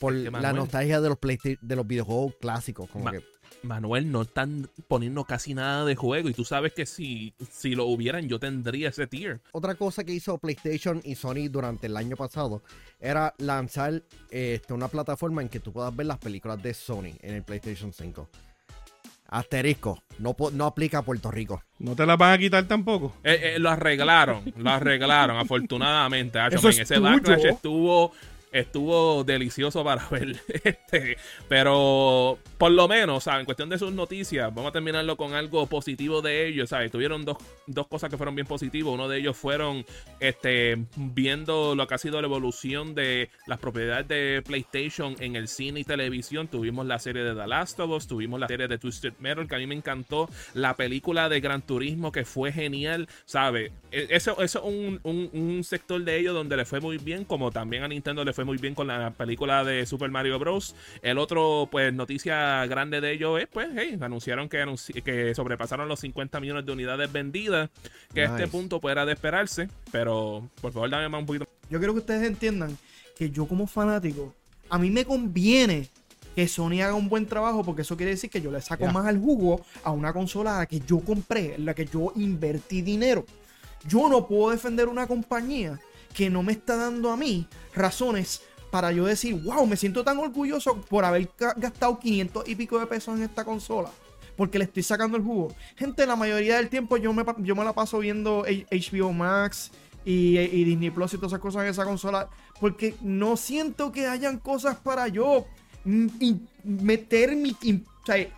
por 0.00 0.12
la 0.12 0.52
nostalgia 0.52 1.00
de 1.00 1.08
los 1.08 1.18
de 1.60 1.76
los 1.76 1.86
videojuegos 1.86 2.34
clásicos. 2.40 2.88
Como 2.90 3.04
Ma- 3.04 3.12
que 3.12 3.22
Manuel, 3.64 4.10
no 4.12 4.22
están 4.22 4.68
poniendo 4.88 5.24
casi 5.24 5.54
nada 5.54 5.84
de 5.84 5.96
juego. 5.96 6.28
Y 6.28 6.34
tú 6.34 6.44
sabes 6.44 6.72
que 6.72 6.86
si, 6.86 7.34
si 7.50 7.74
lo 7.74 7.86
hubieran, 7.86 8.28
yo 8.28 8.38
tendría 8.38 8.90
ese 8.90 9.06
tier. 9.06 9.40
otra 9.52 9.74
cosa 9.74 10.04
que 10.04 10.12
hizo 10.12 10.38
PlayStation 10.38 11.00
y 11.04 11.14
Sony 11.14 11.48
durante 11.50 11.86
el 11.86 11.96
año 11.96 12.16
pasado 12.16 12.62
era 13.00 13.34
lanzar 13.38 14.02
este, 14.30 14.72
una 14.72 14.88
plataforma 14.88 15.42
en 15.42 15.48
que 15.48 15.60
tú 15.60 15.72
puedas 15.72 15.94
ver 15.94 16.06
las 16.06 16.18
películas 16.18 16.62
de 16.62 16.74
Sony 16.74 17.12
en 17.20 17.34
el 17.34 17.42
PlayStation 17.42 17.92
5. 17.92 18.28
Asterisco, 19.28 20.00
no, 20.18 20.36
no 20.52 20.66
aplica 20.66 20.98
a 20.98 21.02
Puerto 21.02 21.30
Rico. 21.30 21.62
No 21.78 21.96
te 21.96 22.06
la 22.06 22.16
van 22.16 22.34
a 22.34 22.38
quitar 22.38 22.68
tampoco. 22.68 23.14
Eh, 23.24 23.54
eh, 23.54 23.58
lo 23.58 23.68
arreglaron, 23.70 24.52
lo 24.56 24.70
arreglaron, 24.70 25.36
afortunadamente. 25.40 26.38
Hacho, 26.38 26.56
Eso 26.58 26.68
es 26.68 26.78
ese 26.80 26.96
tuyo. 26.96 27.10
backlash 27.10 27.44
estuvo, 27.46 28.12
estuvo 28.54 29.24
delicioso 29.24 29.84
para 29.84 30.08
ver. 30.10 30.36
Este, 30.64 31.16
pero 31.48 32.38
por 32.58 32.70
lo 32.72 32.88
menos, 32.88 33.24
¿sabes? 33.24 33.40
En 33.40 33.44
cuestión 33.46 33.68
de 33.68 33.78
sus 33.78 33.92
noticias, 33.92 34.54
vamos 34.54 34.70
a 34.70 34.72
terminarlo 34.72 35.16
con 35.16 35.34
algo 35.34 35.66
positivo 35.66 36.22
de 36.22 36.46
ellos, 36.46 36.70
¿sabes? 36.70 36.90
Tuvieron 36.90 37.24
dos, 37.24 37.36
dos 37.66 37.86
cosas 37.86 38.10
que 38.10 38.16
fueron 38.16 38.34
bien 38.34 38.46
positivas. 38.46 38.92
Uno 38.94 39.08
de 39.08 39.18
ellos 39.18 39.36
fueron 39.36 39.84
este, 40.20 40.76
viendo 40.96 41.74
lo 41.74 41.86
que 41.86 41.94
ha 41.94 41.98
sido 41.98 42.20
la 42.20 42.26
evolución 42.26 42.94
de 42.94 43.30
las 43.46 43.58
propiedades 43.58 44.08
de 44.08 44.42
PlayStation 44.46 45.16
en 45.20 45.36
el 45.36 45.48
cine 45.48 45.80
y 45.80 45.84
televisión. 45.84 46.48
Tuvimos 46.48 46.86
la 46.86 46.98
serie 46.98 47.22
de 47.24 47.34
The 47.34 47.46
Last 47.46 47.78
of 47.80 47.90
Us, 47.90 48.06
tuvimos 48.06 48.40
la 48.40 48.48
serie 48.48 48.68
de 48.68 48.78
Twisted 48.78 49.14
Metal, 49.18 49.46
que 49.48 49.54
a 49.54 49.58
mí 49.58 49.66
me 49.66 49.74
encantó. 49.74 50.28
La 50.54 50.74
película 50.76 51.28
de 51.28 51.40
Gran 51.40 51.62
Turismo, 51.62 52.12
que 52.12 52.24
fue 52.24 52.52
genial, 52.52 53.08
¿sabes? 53.24 53.72
E- 53.90 54.06
Eso 54.10 54.40
es 54.42 54.54
un, 54.56 55.00
un- 55.02 55.30
un 55.32 55.64
sector 55.64 56.02
de 56.02 56.18
ellos 56.18 56.34
donde 56.34 56.56
le 56.56 56.64
fue 56.64 56.80
muy 56.80 56.98
bien, 56.98 57.24
como 57.24 57.50
también 57.50 57.82
a 57.82 57.88
Nintendo 57.88 58.24
le 58.24 58.32
fue 58.32 58.43
muy 58.44 58.58
bien 58.58 58.74
con 58.74 58.86
la 58.86 59.10
película 59.10 59.64
de 59.64 59.86
Super 59.86 60.10
Mario 60.10 60.38
Bros. 60.38 60.74
El 61.02 61.18
otro, 61.18 61.68
pues, 61.70 61.92
noticia 61.92 62.64
grande 62.66 63.00
de 63.00 63.12
ellos 63.12 63.40
es, 63.40 63.46
pues, 63.48 63.68
hey, 63.76 63.98
anunciaron 64.00 64.48
que, 64.48 64.62
anunci- 64.64 65.02
que 65.02 65.34
sobrepasaron 65.34 65.88
los 65.88 66.00
50 66.00 66.40
millones 66.40 66.66
de 66.66 66.72
unidades 66.72 67.10
vendidas, 67.12 67.70
que 68.12 68.22
a 68.22 68.24
este 68.26 68.46
punto 68.48 68.80
pues, 68.80 68.92
era 68.92 69.04
de 69.06 69.12
esperarse, 69.12 69.68
pero 69.90 70.48
por 70.60 70.72
favor 70.72 70.90
dame 70.90 71.08
más 71.08 71.20
un 71.20 71.26
poquito. 71.26 71.46
Yo 71.70 71.78
quiero 71.78 71.92
que 71.94 72.00
ustedes 72.00 72.26
entiendan 72.26 72.76
que 73.16 73.30
yo 73.30 73.46
como 73.46 73.66
fanático, 73.66 74.34
a 74.70 74.78
mí 74.78 74.90
me 74.90 75.04
conviene 75.04 75.88
que 76.34 76.48
Sony 76.48 76.80
haga 76.82 76.94
un 76.94 77.08
buen 77.08 77.26
trabajo 77.26 77.62
porque 77.62 77.82
eso 77.82 77.96
quiere 77.96 78.10
decir 78.12 78.28
que 78.28 78.40
yo 78.40 78.50
le 78.50 78.60
saco 78.60 78.86
más 78.88 79.06
al 79.06 79.18
jugo 79.20 79.64
a 79.84 79.92
una 79.92 80.12
consola 80.12 80.56
a 80.56 80.58
la 80.60 80.66
que 80.66 80.80
yo 80.80 80.98
compré, 81.00 81.54
en 81.54 81.64
la 81.64 81.74
que 81.74 81.86
yo 81.86 82.12
invertí 82.16 82.82
dinero. 82.82 83.24
Yo 83.86 84.08
no 84.08 84.26
puedo 84.26 84.50
defender 84.50 84.88
una 84.88 85.06
compañía 85.06 85.78
que 86.14 86.30
no 86.30 86.42
me 86.42 86.52
está 86.52 86.76
dando 86.76 87.10
a 87.10 87.16
mí 87.16 87.46
razones 87.74 88.42
para 88.70 88.90
yo 88.92 89.04
decir, 89.04 89.34
wow, 89.42 89.66
me 89.66 89.76
siento 89.76 90.02
tan 90.02 90.18
orgulloso 90.18 90.80
por 90.80 91.04
haber 91.04 91.30
gastado 91.56 91.98
500 91.98 92.48
y 92.48 92.54
pico 92.56 92.78
de 92.78 92.86
pesos 92.86 93.16
en 93.16 93.24
esta 93.24 93.44
consola. 93.44 93.90
Porque 94.36 94.58
le 94.58 94.64
estoy 94.64 94.82
sacando 94.82 95.16
el 95.16 95.22
jugo. 95.22 95.54
Gente, 95.76 96.06
la 96.06 96.16
mayoría 96.16 96.56
del 96.56 96.68
tiempo 96.68 96.96
yo 96.96 97.12
me, 97.12 97.24
yo 97.38 97.54
me 97.54 97.64
la 97.64 97.72
paso 97.72 97.98
viendo 97.98 98.44
HBO 98.44 99.12
Max 99.12 99.70
y, 100.04 100.38
y 100.38 100.64
Disney 100.64 100.90
Plus 100.90 101.14
y 101.14 101.16
todas 101.18 101.32
esas 101.32 101.40
cosas 101.40 101.62
en 101.62 101.68
esa 101.68 101.84
consola. 101.84 102.28
Porque 102.58 102.96
no 103.00 103.36
siento 103.36 103.92
que 103.92 104.08
hayan 104.08 104.38
cosas 104.38 104.76
para 104.76 105.06
yo 105.06 105.46
meter 105.84 107.36
mi. 107.36 107.52
O 107.52 108.06
sea, 108.06 108.28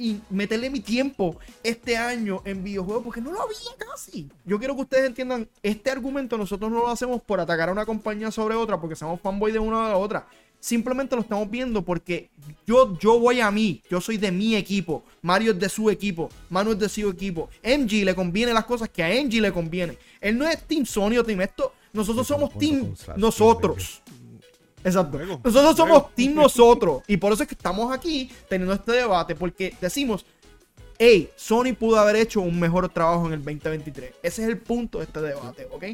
y 0.00 0.18
meterle 0.30 0.70
mi 0.70 0.80
tiempo 0.80 1.36
este 1.62 1.94
año 1.94 2.40
en 2.46 2.64
videojuegos 2.64 3.04
porque 3.04 3.20
no 3.20 3.32
lo 3.32 3.42
había 3.42 3.58
casi. 3.76 4.30
Yo 4.46 4.58
quiero 4.58 4.74
que 4.74 4.80
ustedes 4.80 5.04
entiendan, 5.04 5.46
este 5.62 5.90
argumento 5.90 6.38
nosotros 6.38 6.70
no 6.70 6.78
lo 6.78 6.88
hacemos 6.88 7.20
por 7.20 7.38
atacar 7.38 7.68
a 7.68 7.72
una 7.72 7.84
compañía 7.84 8.30
sobre 8.30 8.54
otra 8.54 8.80
porque 8.80 8.96
somos 8.96 9.20
fanboy 9.20 9.52
de 9.52 9.58
una 9.58 9.78
o 9.78 9.84
de 9.84 9.88
la 9.90 9.96
otra. 9.98 10.26
Simplemente 10.58 11.14
lo 11.16 11.22
estamos 11.22 11.50
viendo 11.50 11.82
porque 11.82 12.30
yo, 12.66 12.98
yo 12.98 13.18
voy 13.18 13.40
a 13.40 13.50
mí, 13.50 13.82
yo 13.90 14.00
soy 14.00 14.16
de 14.16 14.32
mi 14.32 14.56
equipo, 14.56 15.04
Mario 15.20 15.52
es 15.52 15.58
de 15.58 15.68
su 15.68 15.90
equipo, 15.90 16.30
Manu 16.48 16.72
es 16.72 16.78
de 16.78 16.88
su 16.88 17.08
equipo, 17.08 17.50
MG 17.62 18.04
le 18.04 18.14
conviene 18.14 18.54
las 18.54 18.64
cosas 18.64 18.88
que 18.88 19.02
a 19.02 19.08
MG 19.08 19.40
le 19.40 19.52
conviene. 19.52 19.98
Él 20.18 20.36
no 20.38 20.48
es 20.48 20.62
Team 20.62 20.86
Sony 20.86 21.18
o 21.18 21.24
Team 21.24 21.42
esto, 21.42 21.74
nosotros 21.92 22.26
somos 22.26 22.56
Team 22.56 22.94
nosotros. 23.16 24.02
Exacto. 24.84 25.18
Luego, 25.18 25.40
Nosotros 25.44 25.76
somos 25.76 26.14
team 26.14 26.34
nosotros. 26.34 27.02
Y 27.06 27.16
por 27.16 27.32
eso 27.32 27.42
es 27.42 27.48
que 27.48 27.54
estamos 27.54 27.92
aquí 27.92 28.30
teniendo 28.48 28.74
este 28.74 28.92
debate. 28.92 29.34
Porque 29.34 29.74
decimos, 29.80 30.24
hey, 30.98 31.30
Sony 31.36 31.74
pudo 31.78 31.98
haber 31.98 32.16
hecho 32.16 32.40
un 32.40 32.58
mejor 32.58 32.88
trabajo 32.88 33.26
en 33.26 33.34
el 33.34 33.44
2023. 33.44 34.14
Ese 34.22 34.42
es 34.42 34.48
el 34.48 34.58
punto 34.58 34.98
de 34.98 35.04
este 35.04 35.20
debate, 35.20 35.68
¿ok? 35.70 35.84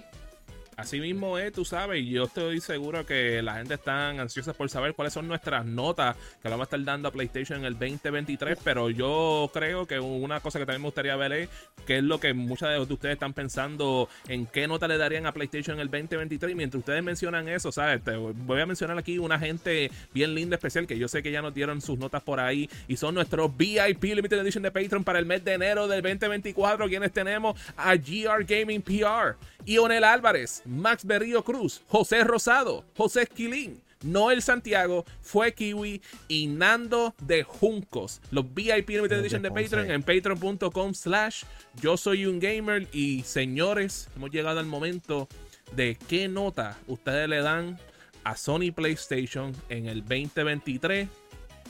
Así 0.77 1.01
mismo 1.01 1.39
es, 1.39 1.55
tú 1.55 1.65
sabes, 1.65 2.05
yo 2.05 2.25
estoy 2.25 2.61
seguro 2.61 3.07
que 3.07 3.41
la 3.41 3.55
gente 3.55 3.73
está 3.73 4.11
ansiosa 4.11 4.53
por 4.53 4.69
saber 4.69 4.93
cuáles 4.93 5.15
son 5.15 5.27
nuestras 5.27 5.65
notas 5.65 6.17
que 6.43 6.51
vamos 6.51 6.65
a 6.65 6.67
estar 6.67 6.85
dando 6.85 7.09
a 7.09 7.13
PlayStation 7.13 7.61
en 7.61 7.65
el 7.65 7.79
2023, 7.79 8.59
pero 8.63 8.91
yo 8.91 9.51
creo 9.55 9.87
que 9.87 9.99
una 9.99 10.41
cosa 10.41 10.59
que 10.59 10.67
también 10.67 10.83
me 10.83 10.89
gustaría 10.89 11.17
ver 11.17 11.33
es 11.33 11.49
qué 11.87 11.97
es 11.97 12.05
lo 12.05 12.21
que 12.21 12.35
muchas 12.35 12.69
de 12.87 12.93
ustedes 12.93 13.15
están 13.15 13.33
pensando 13.33 14.11
en 14.29 14.45
qué 14.45 14.69
nota 14.69 14.87
le 14.87 14.99
darían 14.99 15.25
a 15.25 15.33
PlayStation 15.33 15.77
en 15.77 15.81
el 15.81 15.91
2023, 15.91 16.53
y 16.53 16.55
mientras 16.55 16.81
ustedes 16.81 17.03
mencionan 17.03 17.49
eso, 17.49 17.73
¿sabes? 17.73 18.05
Te 18.05 18.15
voy 18.15 18.61
a 18.61 18.67
mencionar 18.67 18.99
aquí 18.99 19.17
una 19.17 19.39
gente 19.39 19.91
bien 20.13 20.35
linda, 20.35 20.57
especial, 20.57 20.87
que 20.87 20.99
yo 20.99 21.09
sé 21.09 21.23
que 21.23 21.33
ya 21.33 21.41
nos 21.41 21.55
dieron 21.55 21.81
sus 21.81 21.99
notas 21.99 22.23
por 22.23 22.39
ahí, 22.39 22.69
y 22.87 22.99
son 22.99 23.15
nuestros 23.15 23.57
VIP 23.57 24.05
Limited 24.05 24.41
Edition 24.41 24.63
de 24.63 24.71
Patreon 24.71 25.05
para 25.05 25.21
el 25.21 25.25
mes 25.25 25.43
de 25.43 25.55
enero 25.55 25.89
del 25.89 26.03
2024, 26.03 26.87
quienes 26.87 27.13
tenemos 27.13 27.59
a 27.79 27.97
GR 27.97 28.45
Gaming 28.47 28.83
PR, 28.83 29.37
Ionel 29.65 30.05
Álvarez, 30.05 30.65
Max 30.67 31.05
Berrío 31.05 31.43
Cruz, 31.45 31.83
José 31.89 32.25
Rosado, 32.25 32.85
José 32.97 33.23
Esquilín, 33.23 33.83
Noel 34.03 34.43
Santiago, 34.43 35.05
Fue 35.23 35.55
Kiwi 35.55 36.03
y 36.29 36.47
Nando 36.49 37.15
de 37.23 37.43
Juncos. 37.43 38.21
Los 38.31 38.53
VIP 38.55 38.91
Limited 38.91 39.19
Edition 39.21 39.43
de. 39.43 39.51
Patreon 39.51 39.91
en 39.91 40.03
patreon.com 40.03 40.95
slash 40.95 41.45
yo 41.81 41.97
soy 41.97 42.27
un 42.27 42.39
gamer 42.39 42.87
y 42.93 43.23
señores, 43.23 44.09
hemos 44.17 44.31
llegado 44.31 44.61
al 44.61 44.67
momento 44.67 45.29
de 45.75 45.97
qué 46.09 46.29
nota 46.29 46.79
ustedes 46.87 47.29
le 47.29 47.41
dan 47.41 47.79
a 48.25 48.37
Sony 48.37 48.71
PlayStation 48.75 49.53
en 49.69 49.87
el 49.87 50.01
2023. 50.03 51.09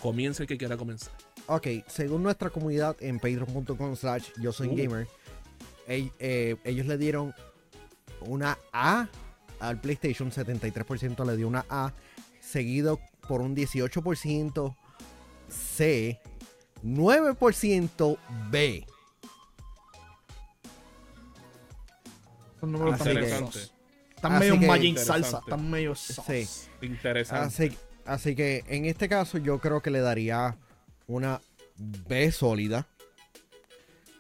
Comience 0.01 0.43
el 0.43 0.49
que 0.49 0.59
quiera 0.59 0.77
comenzar. 0.77 1.13
Ok, 1.47 1.69
según 1.87 2.23
nuestra 2.23 2.51
comunidad 2.51 2.97
en 3.01 3.19
patreon.com 3.19 3.95
slash 3.97 4.25
yo 4.43 4.53
soy 4.53 4.69
Uh. 4.69 4.77
gamer, 4.77 5.07
eh, 5.87 6.57
ellos 6.65 6.87
le 6.87 6.99
dieron 6.99 7.35
una 8.27 8.59
A 8.73 9.09
al 9.61 9.81
PlayStation, 9.81 10.31
73% 10.31 11.25
le 11.25 11.37
dio 11.37 11.49
una 11.49 11.65
A, 11.69 11.93
seguido 12.41 13.01
por 13.27 13.41
un 13.41 13.57
18% 13.57 14.77
C, 15.49 16.21
9% 16.85 18.19
B. 18.51 18.87
Son 22.61 22.73
números 22.73 22.99
tan. 22.99 23.17
Están 24.17 24.39
medio 24.39 24.57
Magic 24.57 24.99
salsa. 24.99 25.39
Están 25.39 25.71
medio. 25.71 25.95
Sí. 25.95 26.49
Interesante. 26.81 27.47
Así, 27.47 27.79
así 28.07 28.35
que 28.35 28.65
en 28.69 28.87
este 28.87 29.09
caso 29.09 29.39
yo 29.39 29.59
creo 29.61 29.83
que 29.83 29.91
le 29.91 30.01
daría 30.01 30.57
una 31.07 31.41
B 31.77 32.33
sólida. 32.33 32.89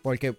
Porque, 0.02 0.36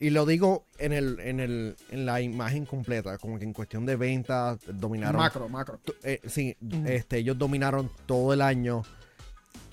y 0.00 0.10
lo 0.10 0.26
digo 0.26 0.64
en, 0.78 0.92
el, 0.92 1.18
en, 1.20 1.40
el, 1.40 1.76
en 1.90 2.06
la 2.06 2.20
imagen 2.20 2.66
completa, 2.66 3.18
como 3.18 3.38
que 3.38 3.44
en 3.44 3.52
cuestión 3.52 3.86
de 3.86 3.96
ventas, 3.96 4.58
dominaron. 4.66 5.20
Macro, 5.20 5.48
macro. 5.48 5.80
eh, 6.02 6.20
sí, 6.26 6.56
este, 6.86 7.18
ellos 7.18 7.38
dominaron 7.38 7.90
todo 8.06 8.32
el 8.32 8.42
año. 8.42 8.82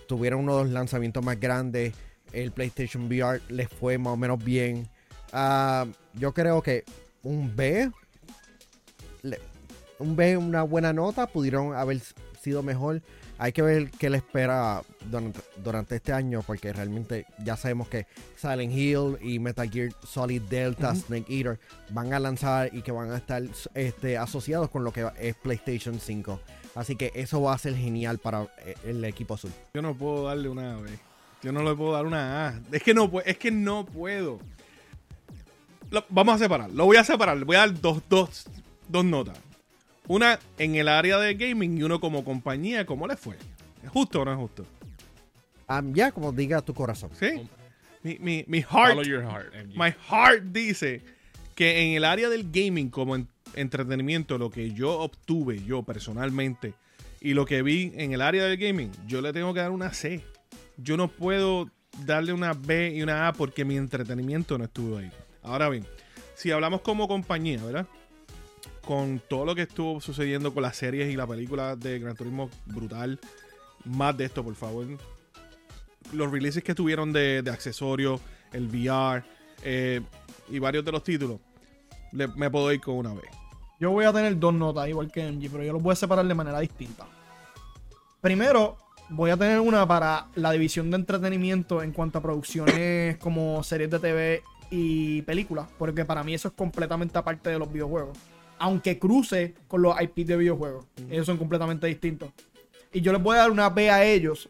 Tuvieron 0.07 0.41
uno 0.41 0.57
de 0.57 0.63
los 0.65 0.73
lanzamientos 0.73 1.23
más 1.23 1.39
grandes. 1.39 1.93
El 2.31 2.51
PlayStation 2.51 3.05
VR 3.05 3.41
les 3.49 3.67
fue 3.69 3.97
más 3.97 4.13
o 4.13 4.17
menos 4.17 4.43
bien. 4.43 4.88
Ah, 5.31 5.86
yo 6.13 6.33
creo 6.33 6.62
que 6.62 6.83
un 7.23 7.55
B. 7.55 7.91
le- 9.21 9.39
un 9.99 10.15
B, 10.15 10.36
una 10.38 10.63
buena 10.63 10.91
nota. 10.93 11.27
Pudieron 11.27 11.75
haber 11.75 11.99
sido 12.41 12.62
mejor. 12.63 13.01
Hay 13.39 13.51
que 13.51 13.61
ver 13.61 13.91
qué 13.91 14.09
le 14.09 14.17
espera 14.17 14.81
durante, 15.09 15.41
durante 15.57 15.95
este 15.95 16.13
año. 16.13 16.41
Porque 16.45 16.71
realmente 16.71 17.25
ya 17.43 17.57
sabemos 17.57 17.87
que 17.89 18.05
Silent 18.37 18.71
Hill 18.73 19.17
y 19.21 19.39
Metal 19.39 19.69
Gear 19.69 19.91
Solid 20.05 20.41
Delta, 20.43 20.93
Snake 20.95 21.25
Eater 21.29 21.59
van 21.89 22.13
a 22.13 22.19
lanzar 22.19 22.69
y 22.73 22.81
que 22.81 22.91
van 22.91 23.11
a 23.11 23.17
estar 23.17 23.41
este, 23.73 24.17
asociados 24.17 24.69
con 24.69 24.83
lo 24.83 24.93
que 24.93 25.07
es 25.19 25.35
PlayStation 25.35 25.99
5. 25.99 26.39
Así 26.75 26.95
que 26.95 27.11
eso 27.15 27.41
va 27.41 27.53
a 27.53 27.57
ser 27.57 27.75
genial 27.75 28.17
para 28.17 28.43
eh, 28.65 28.75
el 28.85 29.03
equipo 29.05 29.33
azul. 29.35 29.51
Yo 29.73 29.81
no 29.81 29.93
puedo 29.95 30.23
darle 30.25 30.49
una 30.49 30.77
B. 30.77 30.89
Yo 31.43 31.51
no 31.51 31.61
le 31.61 31.75
puedo 31.75 31.91
dar 31.93 32.05
una 32.05 32.47
A. 32.47 32.59
Es 32.71 32.81
que 32.81 32.93
no, 32.93 33.11
es 33.25 33.37
que 33.37 33.51
no 33.51 33.85
puedo. 33.85 34.39
Lo- 35.91 36.05
vamos 36.09 36.35
a 36.35 36.37
separar. 36.39 36.71
Lo 36.71 36.85
voy 36.85 36.97
a 36.97 37.03
separar. 37.03 37.37
Le 37.37 37.43
voy 37.45 37.55
a 37.57 37.59
dar 37.59 37.79
dos, 37.81 38.01
dos, 38.09 38.45
dos 38.87 39.05
notas. 39.05 39.37
Una 40.07 40.39
en 40.57 40.75
el 40.75 40.87
área 40.87 41.17
de 41.17 41.33
gaming 41.35 41.77
y 41.77 41.83
uno 41.83 41.99
como 41.99 42.23
compañía. 42.25 42.85
¿Cómo 42.85 43.07
le 43.07 43.15
fue? 43.15 43.35
¿Es 43.83 43.89
justo 43.89 44.21
o 44.21 44.25
no 44.25 44.31
es 44.33 44.37
justo? 44.37 44.65
Am, 45.67 45.93
ya, 45.93 46.11
como 46.11 46.31
diga 46.31 46.61
tu 46.61 46.73
corazón. 46.73 47.09
¿Sí? 47.19 47.47
Mi, 48.03 48.17
mi, 48.19 48.43
mi 48.47 48.59
heart, 48.59 48.95
Follow 48.95 49.03
your 49.03 49.21
heart. 49.23 49.53
My 49.75 49.91
heart 50.09 50.43
dice 50.51 51.01
que 51.55 51.83
en 51.87 51.93
el 51.95 52.03
área 52.03 52.27
del 52.29 52.49
gaming 52.51 52.89
como 52.89 53.15
en- 53.15 53.27
entretenimiento, 53.55 54.37
lo 54.37 54.49
que 54.49 54.71
yo 54.73 54.99
obtuve 54.99 55.63
yo 55.63 55.83
personalmente 55.83 56.73
y 57.21 57.33
lo 57.33 57.45
que 57.45 57.61
vi 57.61 57.93
en 57.95 58.11
el 58.11 58.21
área 58.21 58.43
del 58.43 58.57
gaming, 58.57 58.91
yo 59.07 59.21
le 59.21 59.31
tengo 59.31 59.53
que 59.53 59.61
dar 59.61 59.71
una 59.71 59.93
C. 59.93 60.21
Yo 60.75 60.97
no 60.97 61.07
puedo 61.07 61.69
darle 62.05 62.33
una 62.33 62.53
B 62.53 62.93
y 62.95 63.03
una 63.03 63.27
A 63.29 63.33
porque 63.33 63.63
mi 63.63 63.77
entretenimiento 63.77 64.57
no 64.57 64.65
estuvo 64.65 64.97
ahí. 64.97 65.09
Ahora 65.43 65.69
bien, 65.69 65.85
si 66.35 66.51
hablamos 66.51 66.81
como 66.81 67.07
compañía, 67.07 67.63
¿verdad? 67.63 67.87
Con 68.85 69.21
todo 69.27 69.45
lo 69.45 69.55
que 69.55 69.63
estuvo 69.63 70.01
sucediendo 70.01 70.53
con 70.53 70.63
las 70.63 70.75
series 70.75 71.11
y 71.11 71.15
la 71.15 71.25
película 71.25 71.75
de 71.75 71.99
Gran 71.99 72.15
Turismo 72.15 72.49
brutal, 72.65 73.19
más 73.85 74.17
de 74.17 74.25
esto, 74.25 74.43
por 74.43 74.55
favor. 74.55 74.85
Los 76.11 76.31
releases 76.31 76.63
que 76.63 76.75
tuvieron 76.75 77.13
de, 77.13 77.43
accesorios, 77.51 78.19
el 78.51 78.67
VR 78.67 79.23
eh, 79.63 80.01
y 80.49 80.59
varios 80.59 80.83
de 80.83 80.91
los 80.91 81.03
títulos, 81.03 81.39
me 82.11 82.49
puedo 82.49 82.71
ir 82.71 82.81
con 82.81 82.95
una 82.95 83.13
B. 83.13 83.21
Yo 83.79 83.91
voy 83.91 84.05
a 84.05 84.13
tener 84.13 84.39
dos 84.39 84.53
notas, 84.53 84.87
igual 84.87 85.11
que 85.11 85.29
MG, 85.29 85.49
pero 85.51 85.63
yo 85.63 85.73
los 85.73 85.81
voy 85.81 85.91
a 85.91 85.95
separar 85.95 86.25
de 86.25 86.33
manera 86.33 86.59
distinta. 86.61 87.05
Primero, 88.21 88.77
voy 89.09 89.29
a 89.31 89.35
tener 89.35 89.59
una 89.59 89.85
para 89.85 90.27
la 90.35 90.51
división 90.51 90.89
de 90.89 90.95
entretenimiento 90.95 91.83
en 91.83 91.91
cuanto 91.91 92.19
a 92.19 92.21
producciones 92.21 93.17
como 93.17 93.61
series 93.63 93.89
de 93.91 93.99
TV 93.99 94.43
y 94.71 95.21
películas, 95.23 95.67
porque 95.77 96.05
para 96.05 96.23
mí 96.23 96.33
eso 96.33 96.47
es 96.47 96.53
completamente 96.53 97.17
aparte 97.17 97.49
de 97.49 97.59
los 97.59 97.73
videojuegos. 97.73 98.17
Aunque 98.59 98.99
cruce 98.99 99.55
con 99.67 99.81
los 99.81 99.99
IP 100.01 100.25
de 100.25 100.37
videojuegos, 100.37 100.85
ellos 101.09 101.25
son 101.25 101.37
completamente 101.37 101.87
distintos. 101.87 102.31
Y 102.91 103.01
yo 103.01 103.11
les 103.11 103.21
voy 103.21 103.35
a 103.35 103.39
dar 103.39 103.51
una 103.51 103.69
B 103.69 103.89
a 103.89 104.05
ellos, 104.05 104.47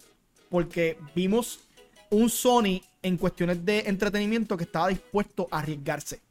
porque 0.50 0.98
vimos 1.16 1.62
un 2.10 2.30
Sony 2.30 2.82
en 3.02 3.18
cuestiones 3.18 3.66
de 3.66 3.80
entretenimiento 3.88 4.58
que 4.58 4.66
estaba 4.66 4.90
dispuesto 4.90 5.48
a 5.50 5.60
arriesgarse. 5.60 6.22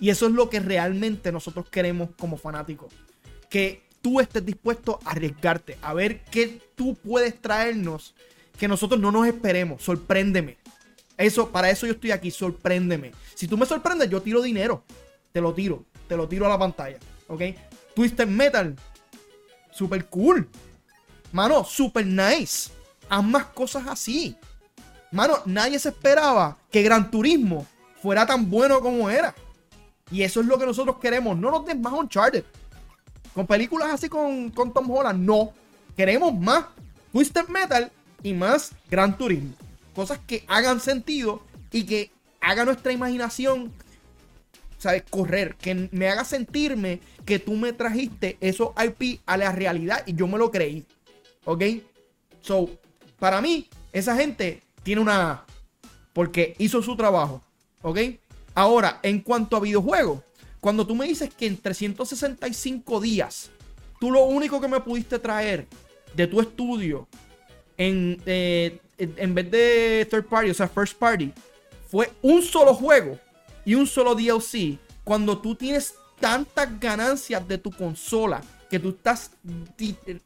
Y 0.00 0.10
eso 0.10 0.26
es 0.26 0.32
lo 0.32 0.50
que 0.50 0.60
realmente 0.60 1.30
nosotros 1.30 1.68
queremos 1.70 2.10
como 2.18 2.36
fanáticos. 2.36 2.92
Que 3.48 3.84
tú 4.02 4.20
estés 4.20 4.44
dispuesto 4.44 4.98
a 5.04 5.12
arriesgarte, 5.12 5.78
a 5.80 5.94
ver 5.94 6.24
qué 6.24 6.60
tú 6.74 6.94
puedes 6.94 7.40
traernos 7.40 8.14
que 8.58 8.68
nosotros 8.68 9.00
no 9.00 9.12
nos 9.12 9.26
esperemos. 9.26 9.82
Sorpréndeme. 9.82 10.58
Eso, 11.16 11.50
para 11.50 11.70
eso 11.70 11.86
yo 11.86 11.92
estoy 11.92 12.10
aquí, 12.10 12.30
sorpréndeme. 12.30 13.12
Si 13.34 13.46
tú 13.46 13.56
me 13.56 13.66
sorprendes, 13.66 14.10
yo 14.10 14.20
tiro 14.20 14.42
dinero. 14.42 14.82
Te 15.32 15.40
lo 15.40 15.54
tiro, 15.54 15.84
te 16.08 16.16
lo 16.16 16.28
tiro 16.28 16.46
a 16.46 16.50
la 16.50 16.58
pantalla. 16.58 16.98
¿Ok? 17.28 17.42
Twisted 17.94 18.26
Metal. 18.26 18.76
Super 19.72 20.06
cool. 20.06 20.48
Mano, 21.32 21.64
super 21.64 22.06
nice. 22.06 22.70
Haz 23.08 23.24
más 23.24 23.46
cosas 23.46 23.84
así. 23.86 24.36
Mano, 25.10 25.38
nadie 25.46 25.78
se 25.78 25.90
esperaba 25.90 26.56
que 26.70 26.82
Gran 26.82 27.10
Turismo 27.10 27.66
fuera 28.02 28.26
tan 28.26 28.50
bueno 28.50 28.80
como 28.80 29.08
era. 29.08 29.34
Y 30.10 30.22
eso 30.22 30.40
es 30.40 30.46
lo 30.46 30.58
que 30.58 30.66
nosotros 30.66 30.96
queremos. 31.00 31.36
No 31.36 31.50
nos 31.50 31.64
des 31.66 31.78
más 31.78 31.92
Uncharted. 31.92 32.44
Con 33.34 33.46
películas 33.46 33.90
así 33.90 34.08
con, 34.08 34.50
con 34.50 34.72
Tom 34.72 34.90
Holland, 34.90 35.24
no. 35.24 35.52
Queremos 35.96 36.34
más 36.34 36.66
Twisted 37.12 37.48
Metal 37.48 37.90
y 38.22 38.32
más 38.32 38.72
Gran 38.90 39.16
Turismo. 39.16 39.52
Cosas 39.94 40.18
que 40.26 40.44
hagan 40.48 40.80
sentido 40.80 41.42
y 41.70 41.84
que 41.84 42.10
haga 42.40 42.64
nuestra 42.64 42.92
imaginación, 42.92 43.72
¿sabes? 44.84 45.02
Correr. 45.08 45.56
Que 45.56 45.88
me 45.92 46.08
haga 46.08 46.24
sentirme 46.24 47.00
que 47.24 47.38
tú 47.38 47.54
me 47.54 47.72
trajiste 47.72 48.36
esos 48.40 48.70
IP 48.82 49.20
a 49.24 49.38
la 49.38 49.50
realidad 49.50 50.02
y 50.06 50.14
yo 50.14 50.28
me 50.28 50.38
lo 50.38 50.50
creí. 50.50 50.84
¿Ok? 51.46 51.64
So, 52.42 52.68
para 53.18 53.40
mí, 53.40 53.66
esa 53.92 54.14
gente 54.14 54.62
tiene 54.82 55.00
una. 55.00 55.44
Porque 56.12 56.54
hizo 56.58 56.82
su 56.82 56.96
trabajo. 56.96 57.42
¿Ok? 57.80 57.98
Ahora, 58.54 59.00
en 59.02 59.20
cuanto 59.20 59.56
a 59.56 59.60
videojuegos, 59.60 60.20
cuando 60.60 60.86
tú 60.86 60.94
me 60.94 61.06
dices 61.06 61.32
que 61.34 61.46
en 61.46 61.56
365 61.56 63.00
días, 63.00 63.50
tú 63.98 64.10
lo 64.10 64.24
único 64.24 64.60
que 64.60 64.68
me 64.68 64.80
pudiste 64.80 65.18
traer 65.18 65.66
de 66.14 66.26
tu 66.26 66.40
estudio 66.40 67.08
eh, 67.78 68.78
en 68.98 69.14
en 69.16 69.34
vez 69.34 69.50
de 69.50 70.06
third 70.08 70.26
party, 70.26 70.50
o 70.50 70.54
sea, 70.54 70.68
first 70.68 70.96
party, 70.96 71.32
fue 71.90 72.12
un 72.22 72.42
solo 72.42 72.74
juego 72.74 73.18
y 73.64 73.74
un 73.74 73.86
solo 73.86 74.14
DLC. 74.14 74.78
Cuando 75.04 75.38
tú 75.38 75.54
tienes 75.54 75.94
tantas 76.20 76.80
ganancias 76.80 77.46
de 77.46 77.58
tu 77.58 77.70
consola 77.70 78.40
que 78.70 78.78
tú 78.78 78.90
estás 78.90 79.30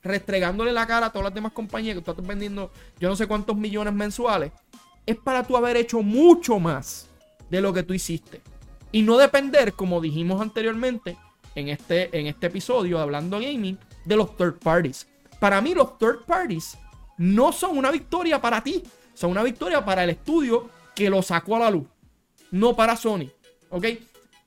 restregándole 0.03 0.73
la 0.73 0.87
cara 0.87 1.07
a 1.07 1.11
todas 1.11 1.25
las 1.25 1.35
demás 1.35 1.53
compañías 1.53 1.97
que 1.97 2.03
tú 2.03 2.11
estás 2.13 2.27
vendiendo 2.27 2.71
yo 2.99 3.09
no 3.09 3.17
sé 3.17 3.27
cuántos 3.27 3.57
millones 3.57 3.93
mensuales, 3.93 4.53
es 5.05 5.17
para 5.17 5.43
tú 5.43 5.57
haber 5.57 5.77
hecho 5.77 6.03
mucho 6.03 6.59
más 6.59 7.09
de 7.51 7.61
lo 7.61 7.73
que 7.73 7.83
tú 7.83 7.95
hiciste. 7.95 8.41
Y 8.93 9.03
no 9.03 9.19
depender, 9.19 9.75
como 9.75 10.01
dijimos 10.01 10.41
anteriormente 10.41 11.17
en 11.55 11.69
este, 11.69 12.17
en 12.19 12.27
este 12.27 12.47
episodio, 12.47 12.99
hablando 12.99 13.39
gaming, 13.39 13.79
de 14.05 14.17
los 14.17 14.37
third 14.37 14.59
parties. 14.59 15.07
Para 15.41 15.61
mí, 15.61 15.75
los 15.75 15.99
third 15.99 16.25
parties 16.27 16.79
no 17.17 17.53
son 17.53 17.77
una 17.77 17.91
victoria 17.91 18.41
para 18.41 18.63
ti, 18.63 18.83
son 19.15 19.31
una 19.33 19.43
victoria 19.43 19.85
para 19.85 20.05
el 20.05 20.11
estudio 20.11 20.71
que 20.95 21.11
lo 21.11 21.23
sacó 21.23 21.57
a 21.57 21.61
la 21.61 21.71
luz, 21.71 21.87
no 22.51 22.75
para 22.75 22.97
Sony. 22.97 23.31
¿Ok? 23.71 23.87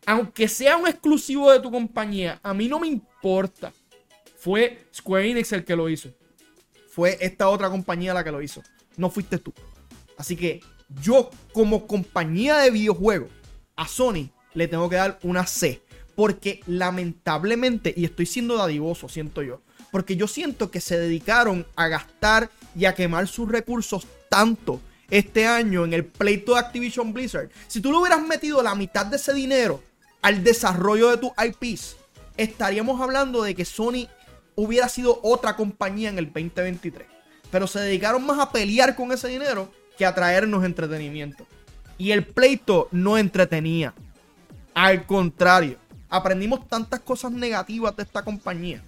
Aunque 0.06 0.48
sea 0.48 0.78
un 0.78 0.88
exclusivo 0.88 1.52
de 1.52 1.60
tu 1.60 1.72
compañía, 1.72 2.40
a 2.42 2.54
mí 2.54 2.68
no 2.68 2.80
me 2.80 2.88
importa. 2.88 3.72
Fue 4.38 4.86
Square 4.94 5.30
Enix 5.30 5.52
el 5.54 5.64
que 5.64 5.76
lo 5.76 5.88
hizo. 5.90 6.10
Fue 6.90 7.18
esta 7.22 7.50
otra 7.50 7.70
compañía 7.70 8.14
la 8.14 8.24
que 8.24 8.32
lo 8.32 8.42
hizo. 8.42 8.64
No 8.98 9.10
fuiste 9.10 9.38
tú. 9.38 9.54
Así 10.18 10.36
que 10.36 10.62
yo, 11.02 11.30
como 11.54 11.88
compañía 11.88 12.58
de 12.58 12.72
videojuegos, 12.72 13.30
a 13.76 13.88
Sony 13.88 14.30
le 14.54 14.68
tengo 14.68 14.90
que 14.90 14.96
dar 14.96 15.20
una 15.24 15.46
C. 15.46 15.82
Porque 16.16 16.62
lamentablemente, 16.68 17.94
y 17.96 18.06
estoy 18.06 18.26
siendo 18.26 18.58
dadivoso, 18.58 19.08
siento 19.08 19.42
yo. 19.44 19.62
Porque 19.92 20.16
yo 20.16 20.28
siento 20.28 20.72
que 20.72 20.82
se 20.82 20.98
dedicaron 20.98 21.66
a 21.76 21.88
gastar 21.88 22.50
y 22.76 22.86
a 22.86 22.96
quemar 22.96 23.28
sus 23.28 23.50
recursos 23.50 24.08
tanto 24.30 24.82
este 25.12 25.46
año 25.46 25.84
en 25.86 25.94
el 25.94 26.06
pleito 26.06 26.54
de 26.54 26.60
Activision 26.60 27.14
Blizzard. 27.14 27.50
Si 27.68 27.82
tú 27.82 27.92
le 27.92 27.98
hubieras 28.00 28.24
metido 28.24 28.64
la 28.64 28.74
mitad 28.74 29.06
de 29.06 29.18
ese 29.18 29.34
dinero 29.34 29.84
al 30.22 30.44
desarrollo 30.44 31.12
de 31.12 31.18
tus 31.18 31.32
IPs, 31.38 31.98
estaríamos 32.38 33.00
hablando 33.00 33.44
de 33.44 33.54
que 33.54 33.66
Sony 33.66 34.08
hubiera 34.56 34.90
sido 34.90 35.20
otra 35.22 35.56
compañía 35.56 36.10
en 36.10 36.18
el 36.18 36.26
2023. 36.26 37.08
Pero 37.52 37.68
se 37.68 37.82
dedicaron 37.82 38.26
más 38.26 38.40
a 38.40 38.52
pelear 38.52 38.96
con 38.96 39.12
ese 39.12 39.28
dinero 39.28 39.70
que 39.98 40.06
a 40.06 40.16
traernos 40.16 40.64
entretenimiento. 40.64 41.46
Y 41.98 42.12
el 42.12 42.26
pleito 42.26 42.88
no 42.92 43.18
entretenía. 43.18 43.94
Al 44.74 45.06
contrario, 45.06 45.78
aprendimos 46.10 46.68
tantas 46.68 47.02
cosas 47.02 47.34
negativas 47.34 47.96
de 47.98 48.04
esta 48.04 48.24
compañía. 48.24 48.82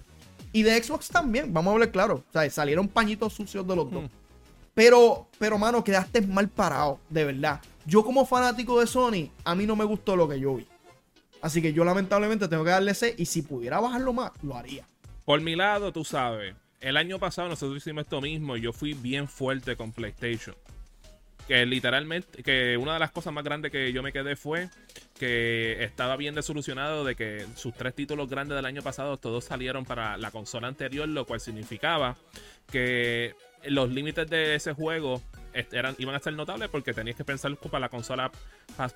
Y 0.52 0.62
de 0.62 0.82
Xbox 0.82 1.08
también, 1.08 1.52
vamos 1.52 1.72
a 1.72 1.74
hablar 1.74 1.90
claro. 1.90 2.24
O 2.28 2.32
sea, 2.32 2.48
salieron 2.48 2.88
pañitos 2.88 3.34
sucios 3.34 3.66
de 3.66 3.76
los 3.76 3.90
dos. 3.90 4.04
Pero, 4.74 5.28
pero, 5.38 5.56
mano, 5.56 5.84
quedaste 5.84 6.20
mal 6.22 6.48
parado, 6.48 7.00
de 7.08 7.24
verdad. 7.24 7.60
Yo 7.86 8.04
como 8.04 8.26
fanático 8.26 8.80
de 8.80 8.86
Sony, 8.86 9.30
a 9.44 9.54
mí 9.54 9.66
no 9.66 9.76
me 9.76 9.84
gustó 9.84 10.16
lo 10.16 10.28
que 10.28 10.40
yo 10.40 10.56
vi. 10.56 10.66
Así 11.40 11.60
que 11.60 11.72
yo 11.72 11.84
lamentablemente 11.84 12.48
tengo 12.48 12.64
que 12.64 12.70
darle 12.70 12.94
C 12.94 13.14
y 13.18 13.26
si 13.26 13.42
pudiera 13.42 13.78
bajarlo 13.78 14.12
más, 14.12 14.32
lo 14.42 14.56
haría. 14.56 14.88
Por 15.24 15.40
mi 15.42 15.54
lado, 15.54 15.92
tú 15.92 16.04
sabes, 16.04 16.54
el 16.80 16.96
año 16.96 17.18
pasado 17.18 17.48
nosotros 17.48 17.78
hicimos 17.78 18.04
esto 18.04 18.20
mismo 18.20 18.56
yo 18.56 18.72
fui 18.72 18.94
bien 18.94 19.28
fuerte 19.28 19.76
con 19.76 19.92
PlayStation. 19.92 20.56
Que 21.46 21.66
literalmente, 21.66 22.42
que 22.42 22.78
una 22.78 22.94
de 22.94 22.98
las 22.98 23.10
cosas 23.10 23.32
más 23.32 23.44
grandes 23.44 23.70
que 23.70 23.92
yo 23.92 24.02
me 24.02 24.12
quedé 24.12 24.34
fue 24.36 24.70
que 25.18 25.84
estaba 25.84 26.16
bien 26.16 26.34
desolucionado 26.34 27.04
de 27.04 27.14
que 27.14 27.46
sus 27.54 27.74
tres 27.74 27.94
títulos 27.94 28.30
grandes 28.30 28.56
del 28.56 28.64
año 28.64 28.82
pasado 28.82 29.18
todos 29.18 29.44
salieron 29.44 29.84
para 29.84 30.16
la 30.16 30.30
consola 30.30 30.68
anterior, 30.68 31.06
lo 31.06 31.26
cual 31.26 31.40
significaba 31.40 32.16
que 32.70 33.34
los 33.68 33.90
límites 33.90 34.28
de 34.28 34.54
ese 34.54 34.72
juego 34.72 35.22
eran, 35.52 35.94
iban 35.98 36.14
a 36.14 36.20
ser 36.20 36.34
notables 36.34 36.68
porque 36.68 36.92
tenías 36.92 37.16
que 37.16 37.24
pensar 37.24 37.56
para 37.56 37.80
la 37.80 37.88
consola 37.88 38.30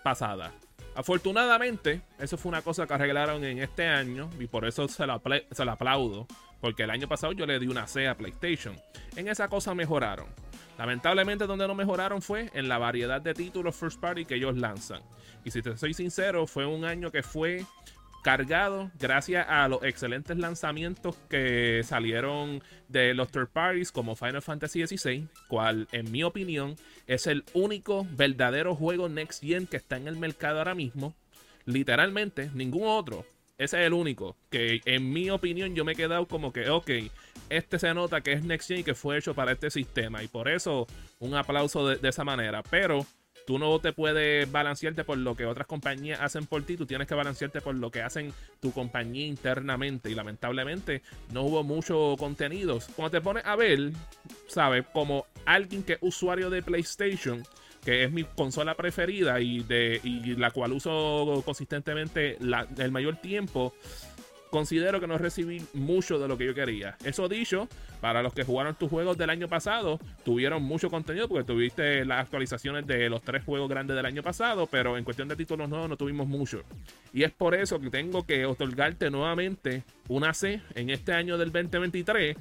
pasada. 0.03 0.53
Afortunadamente, 0.95 2.03
eso 2.19 2.37
fue 2.37 2.51
una 2.51 2.63
cosa 2.63 2.87
que 2.87 2.95
arreglaron 2.95 3.45
en 3.45 3.61
este 3.61 3.87
año 3.87 4.29
y 4.41 4.47
por 4.47 4.67
eso 4.67 4.89
se 4.89 5.07
lo, 5.07 5.23
se 5.51 5.65
lo 5.65 5.73
aplaudo. 5.73 6.27
Porque 6.61 6.83
el 6.83 6.91
año 6.91 7.07
pasado 7.07 7.33
yo 7.33 7.47
le 7.47 7.61
di 7.61 7.69
una 7.69 7.87
C 7.87 8.09
a 8.09 8.17
PlayStation. 8.17 8.77
En 9.15 9.29
esa 9.29 9.49
cosa 9.49 9.75
mejoraron. 9.75 10.27
Lamentablemente 10.77 11.47
donde 11.47 11.69
no 11.69 11.75
mejoraron 11.75 12.21
fue 12.21 12.51
en 12.53 12.69
la 12.69 12.79
variedad 12.79 13.21
de 13.21 13.35
títulos 13.35 13.77
first 13.77 14.01
party 14.01 14.25
que 14.25 14.35
ellos 14.35 14.57
lanzan. 14.57 15.03
Y 15.45 15.51
si 15.51 15.63
te 15.63 15.77
soy 15.77 15.95
sincero, 15.95 16.47
fue 16.47 16.67
un 16.67 16.85
año 16.85 17.13
que 17.13 17.23
fue 17.23 17.65
cargado 18.29 18.91
gracias 18.99 19.47
a 19.49 19.67
los 19.69 19.83
excelentes 19.83 20.37
lanzamientos 20.37 21.17
que 21.31 21.81
salieron 21.83 22.63
de 22.89 23.15
los 23.15 23.31
third 23.31 23.49
parties 23.49 23.91
como 23.91 24.17
Final 24.17 24.43
Fantasy 24.43 24.87
XVI, 24.87 25.27
cual 25.49 25.89
en 25.93 26.13
mi 26.13 26.23
opinión 26.25 26.77
es 27.07 27.27
el 27.27 27.43
único 27.55 28.07
verdadero 28.11 28.75
juego 28.75 29.09
next 29.09 29.43
gen 29.43 29.67
que 29.67 29.79
está 29.79 29.97
en 29.97 30.09
el 30.09 30.17
mercado 30.17 30.59
ahora 30.59 30.75
mismo. 30.75 31.15
Literalmente, 31.65 32.51
ningún 32.53 32.87
otro. 32.87 33.25
Ese 33.57 33.81
es 33.81 33.87
el 33.87 33.95
único 33.95 34.37
que 34.51 34.83
en 34.85 35.11
mi 35.11 35.31
opinión 35.31 35.75
yo 35.75 35.87
me 35.87 35.93
he 35.93 35.97
quedado 35.97 36.29
como 36.29 36.53
que, 36.53 36.69
ok, 36.69 36.91
este 37.49 37.79
se 37.79 37.95
nota 37.95 38.21
que 38.21 38.35
es 38.35 38.45
next 38.45 38.69
gen 38.69 38.81
y 38.81 38.85
que 38.85 38.95
fue 38.95 39.17
hecho 39.17 39.33
para 39.33 39.53
este 39.53 39.71
sistema. 39.71 40.23
Y 40.23 40.29
por 40.29 40.51
eso 40.51 40.87
un 41.19 41.35
aplauso 41.35 41.89
de, 41.89 41.97
de 41.97 42.11
esa 42.11 42.25
manera. 42.25 42.63
Pero 42.63 43.07
tú 43.49 43.59
no 43.59 43.79
te 43.79 43.95
puedes 43.95 44.53
balancearte 44.53 45.05
por 45.05 45.17
lo 45.17 45.35
que 45.35 45.47
otras 45.47 45.67
compañías 45.67 46.21
hacen 46.21 46.45
por 46.45 46.65
ti, 46.65 46.77
tú 46.77 46.85
tienes 46.85 47.09
que 47.09 47.15
balancearte 47.15 47.63
por 47.63 47.75
lo 47.75 47.91
que 47.91 48.03
hacen 48.03 48.35
tu 48.61 48.73
compañía 48.73 49.27
internamente. 49.27 50.11
Y 50.11 50.15
lamentablemente 50.15 51.01
no 51.33 51.45
hubo 51.45 51.65
mucho 51.65 52.15
contenido. 52.19 52.79
Cuando 52.95 53.11
te 53.11 53.23
pones 53.23 53.47
a 53.47 53.57
ver, 53.57 53.93
¿sabes? 54.49 54.85
Como 54.93 55.25
alguien 55.47 55.83
que 55.83 55.95
es 55.95 55.99
usuario 56.03 56.51
de 56.51 56.63
PlayStation, 56.63 57.43
que 57.83 58.05
es 58.05 58.13
mi 58.13 58.25
consola 58.25 58.75
preferida 58.75 59.41
y, 59.41 59.61
de, 59.61 59.99
y 60.05 60.37
la 60.37 60.51
cual 60.51 60.73
uso 60.75 61.41
consistentemente 61.43 62.37
el 62.37 62.93
mayor 62.93 63.17
tiempo 63.17 63.73
considero 64.51 65.01
que 65.01 65.07
no 65.07 65.19
recibí 65.19 65.65
mucho 65.75 66.19
de 66.19 66.29
lo 66.29 66.39
que 66.39 66.47
yo 66.47 66.55
quería. 66.55 66.97
Eso 67.05 67.29
dicho, 67.29 67.69
para 68.01 68.23
los 68.23 68.33
que 68.33 68.45
jugaron 68.45 68.75
tus 68.75 68.91
juegos 68.91 69.17
del 69.19 69.31
año 69.31 69.49
pasado, 69.49 69.99
tuvieron 70.25 70.63
mucho 70.63 70.91
contenido 70.91 71.29
porque 71.29 71.45
tuviste 71.45 72.05
las 72.05 72.21
actualizaciones 72.21 72.87
de 72.87 73.09
los 73.09 73.23
tres 73.23 73.45
juegos 73.45 73.69
grandes 73.69 73.97
del 73.97 74.07
año 74.07 74.23
pasado, 74.23 74.67
pero 74.67 74.97
en 74.97 75.05
cuestión 75.05 75.29
de 75.29 75.37
títulos 75.37 75.69
nuevos 75.69 75.89
no 75.89 75.97
tuvimos 75.97 76.27
mucho. 76.27 76.63
Y 77.13 77.23
es 77.23 77.31
por 77.31 77.55
eso 77.55 77.81
que 77.81 77.91
tengo 77.91 78.27
que 78.27 78.47
otorgarte 78.47 79.11
nuevamente 79.11 79.85
una 80.09 80.35
C 80.35 80.61
en 80.75 80.91
este 80.91 81.13
año 81.13 81.39
del 81.39 81.53
2023, 81.53 82.37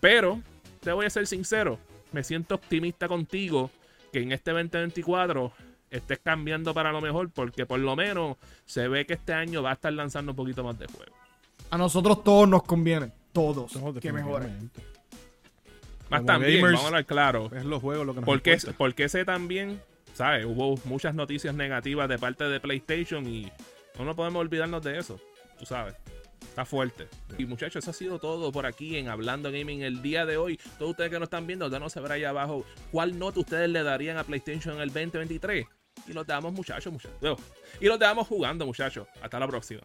pero 0.00 0.40
te 0.80 0.92
voy 0.92 1.06
a 1.06 1.10
ser 1.10 1.26
sincero, 1.26 1.78
me 2.12 2.22
siento 2.22 2.54
optimista 2.54 3.08
contigo 3.08 3.70
que 4.12 4.20
en 4.20 4.32
este 4.32 4.52
2024 4.52 5.52
estés 5.90 6.18
cambiando 6.18 6.74
para 6.74 6.92
lo 6.92 7.00
mejor, 7.00 7.30
porque 7.30 7.66
por 7.66 7.80
lo 7.80 7.96
menos 7.96 8.36
se 8.64 8.88
ve 8.88 9.06
que 9.06 9.14
este 9.14 9.32
año 9.32 9.62
va 9.62 9.70
a 9.70 9.74
estar 9.74 9.92
lanzando 9.92 10.32
un 10.32 10.36
poquito 10.36 10.62
más 10.64 10.78
de 10.78 10.86
juegos. 10.86 11.23
A 11.70 11.78
nosotros 11.78 12.22
todos 12.22 12.48
nos 12.48 12.62
conviene. 12.62 13.12
Todos. 13.32 13.72
que 14.00 14.12
mejoren. 14.12 14.70
Más 16.08 16.24
también, 16.24 16.62
vamos 16.62 16.82
a 16.82 16.86
hablar 16.86 17.06
claro. 17.06 17.50
Es 17.54 17.64
los 17.64 17.80
juegos 17.80 18.06
lo 18.06 18.14
que 18.14 18.20
nos 18.20 18.26
porque, 18.26 18.58
porque 18.76 19.04
ese 19.04 19.24
también, 19.24 19.80
¿sabes? 20.12 20.44
Hubo 20.44 20.78
muchas 20.84 21.14
noticias 21.14 21.54
negativas 21.54 22.08
de 22.08 22.18
parte 22.18 22.44
de 22.44 22.60
PlayStation 22.60 23.26
y 23.26 23.50
no 23.98 24.14
podemos 24.14 24.40
olvidarnos 24.40 24.82
de 24.82 24.98
eso. 24.98 25.18
Tú 25.58 25.66
sabes. 25.66 25.94
Está 26.42 26.64
fuerte. 26.64 27.08
Y 27.36 27.46
muchachos, 27.46 27.82
eso 27.82 27.90
ha 27.90 27.94
sido 27.94 28.18
todo 28.20 28.52
por 28.52 28.66
aquí 28.66 28.96
en 28.96 29.08
Hablando 29.08 29.50
Gaming 29.50 29.82
el 29.82 30.02
día 30.02 30.24
de 30.24 30.36
hoy. 30.36 30.60
Todos 30.78 30.92
ustedes 30.92 31.10
que 31.10 31.18
nos 31.18 31.26
están 31.26 31.46
viendo, 31.48 31.68
déjanos 31.68 31.92
saber 31.92 32.12
ahí 32.12 32.24
abajo 32.24 32.64
cuál 32.92 33.18
nota 33.18 33.40
ustedes 33.40 33.68
le 33.68 33.82
darían 33.82 34.18
a 34.18 34.24
PlayStation 34.24 34.76
en 34.76 34.82
el 34.82 34.88
2023. 34.90 35.66
Y 36.06 36.12
los 36.12 36.26
damos, 36.26 36.52
muchachos, 36.52 36.92
muchachos. 36.92 37.40
Y 37.80 37.86
los 37.86 37.98
damos 37.98 38.28
jugando, 38.28 38.66
muchachos. 38.66 39.08
Hasta 39.20 39.40
la 39.40 39.48
próxima. 39.48 39.80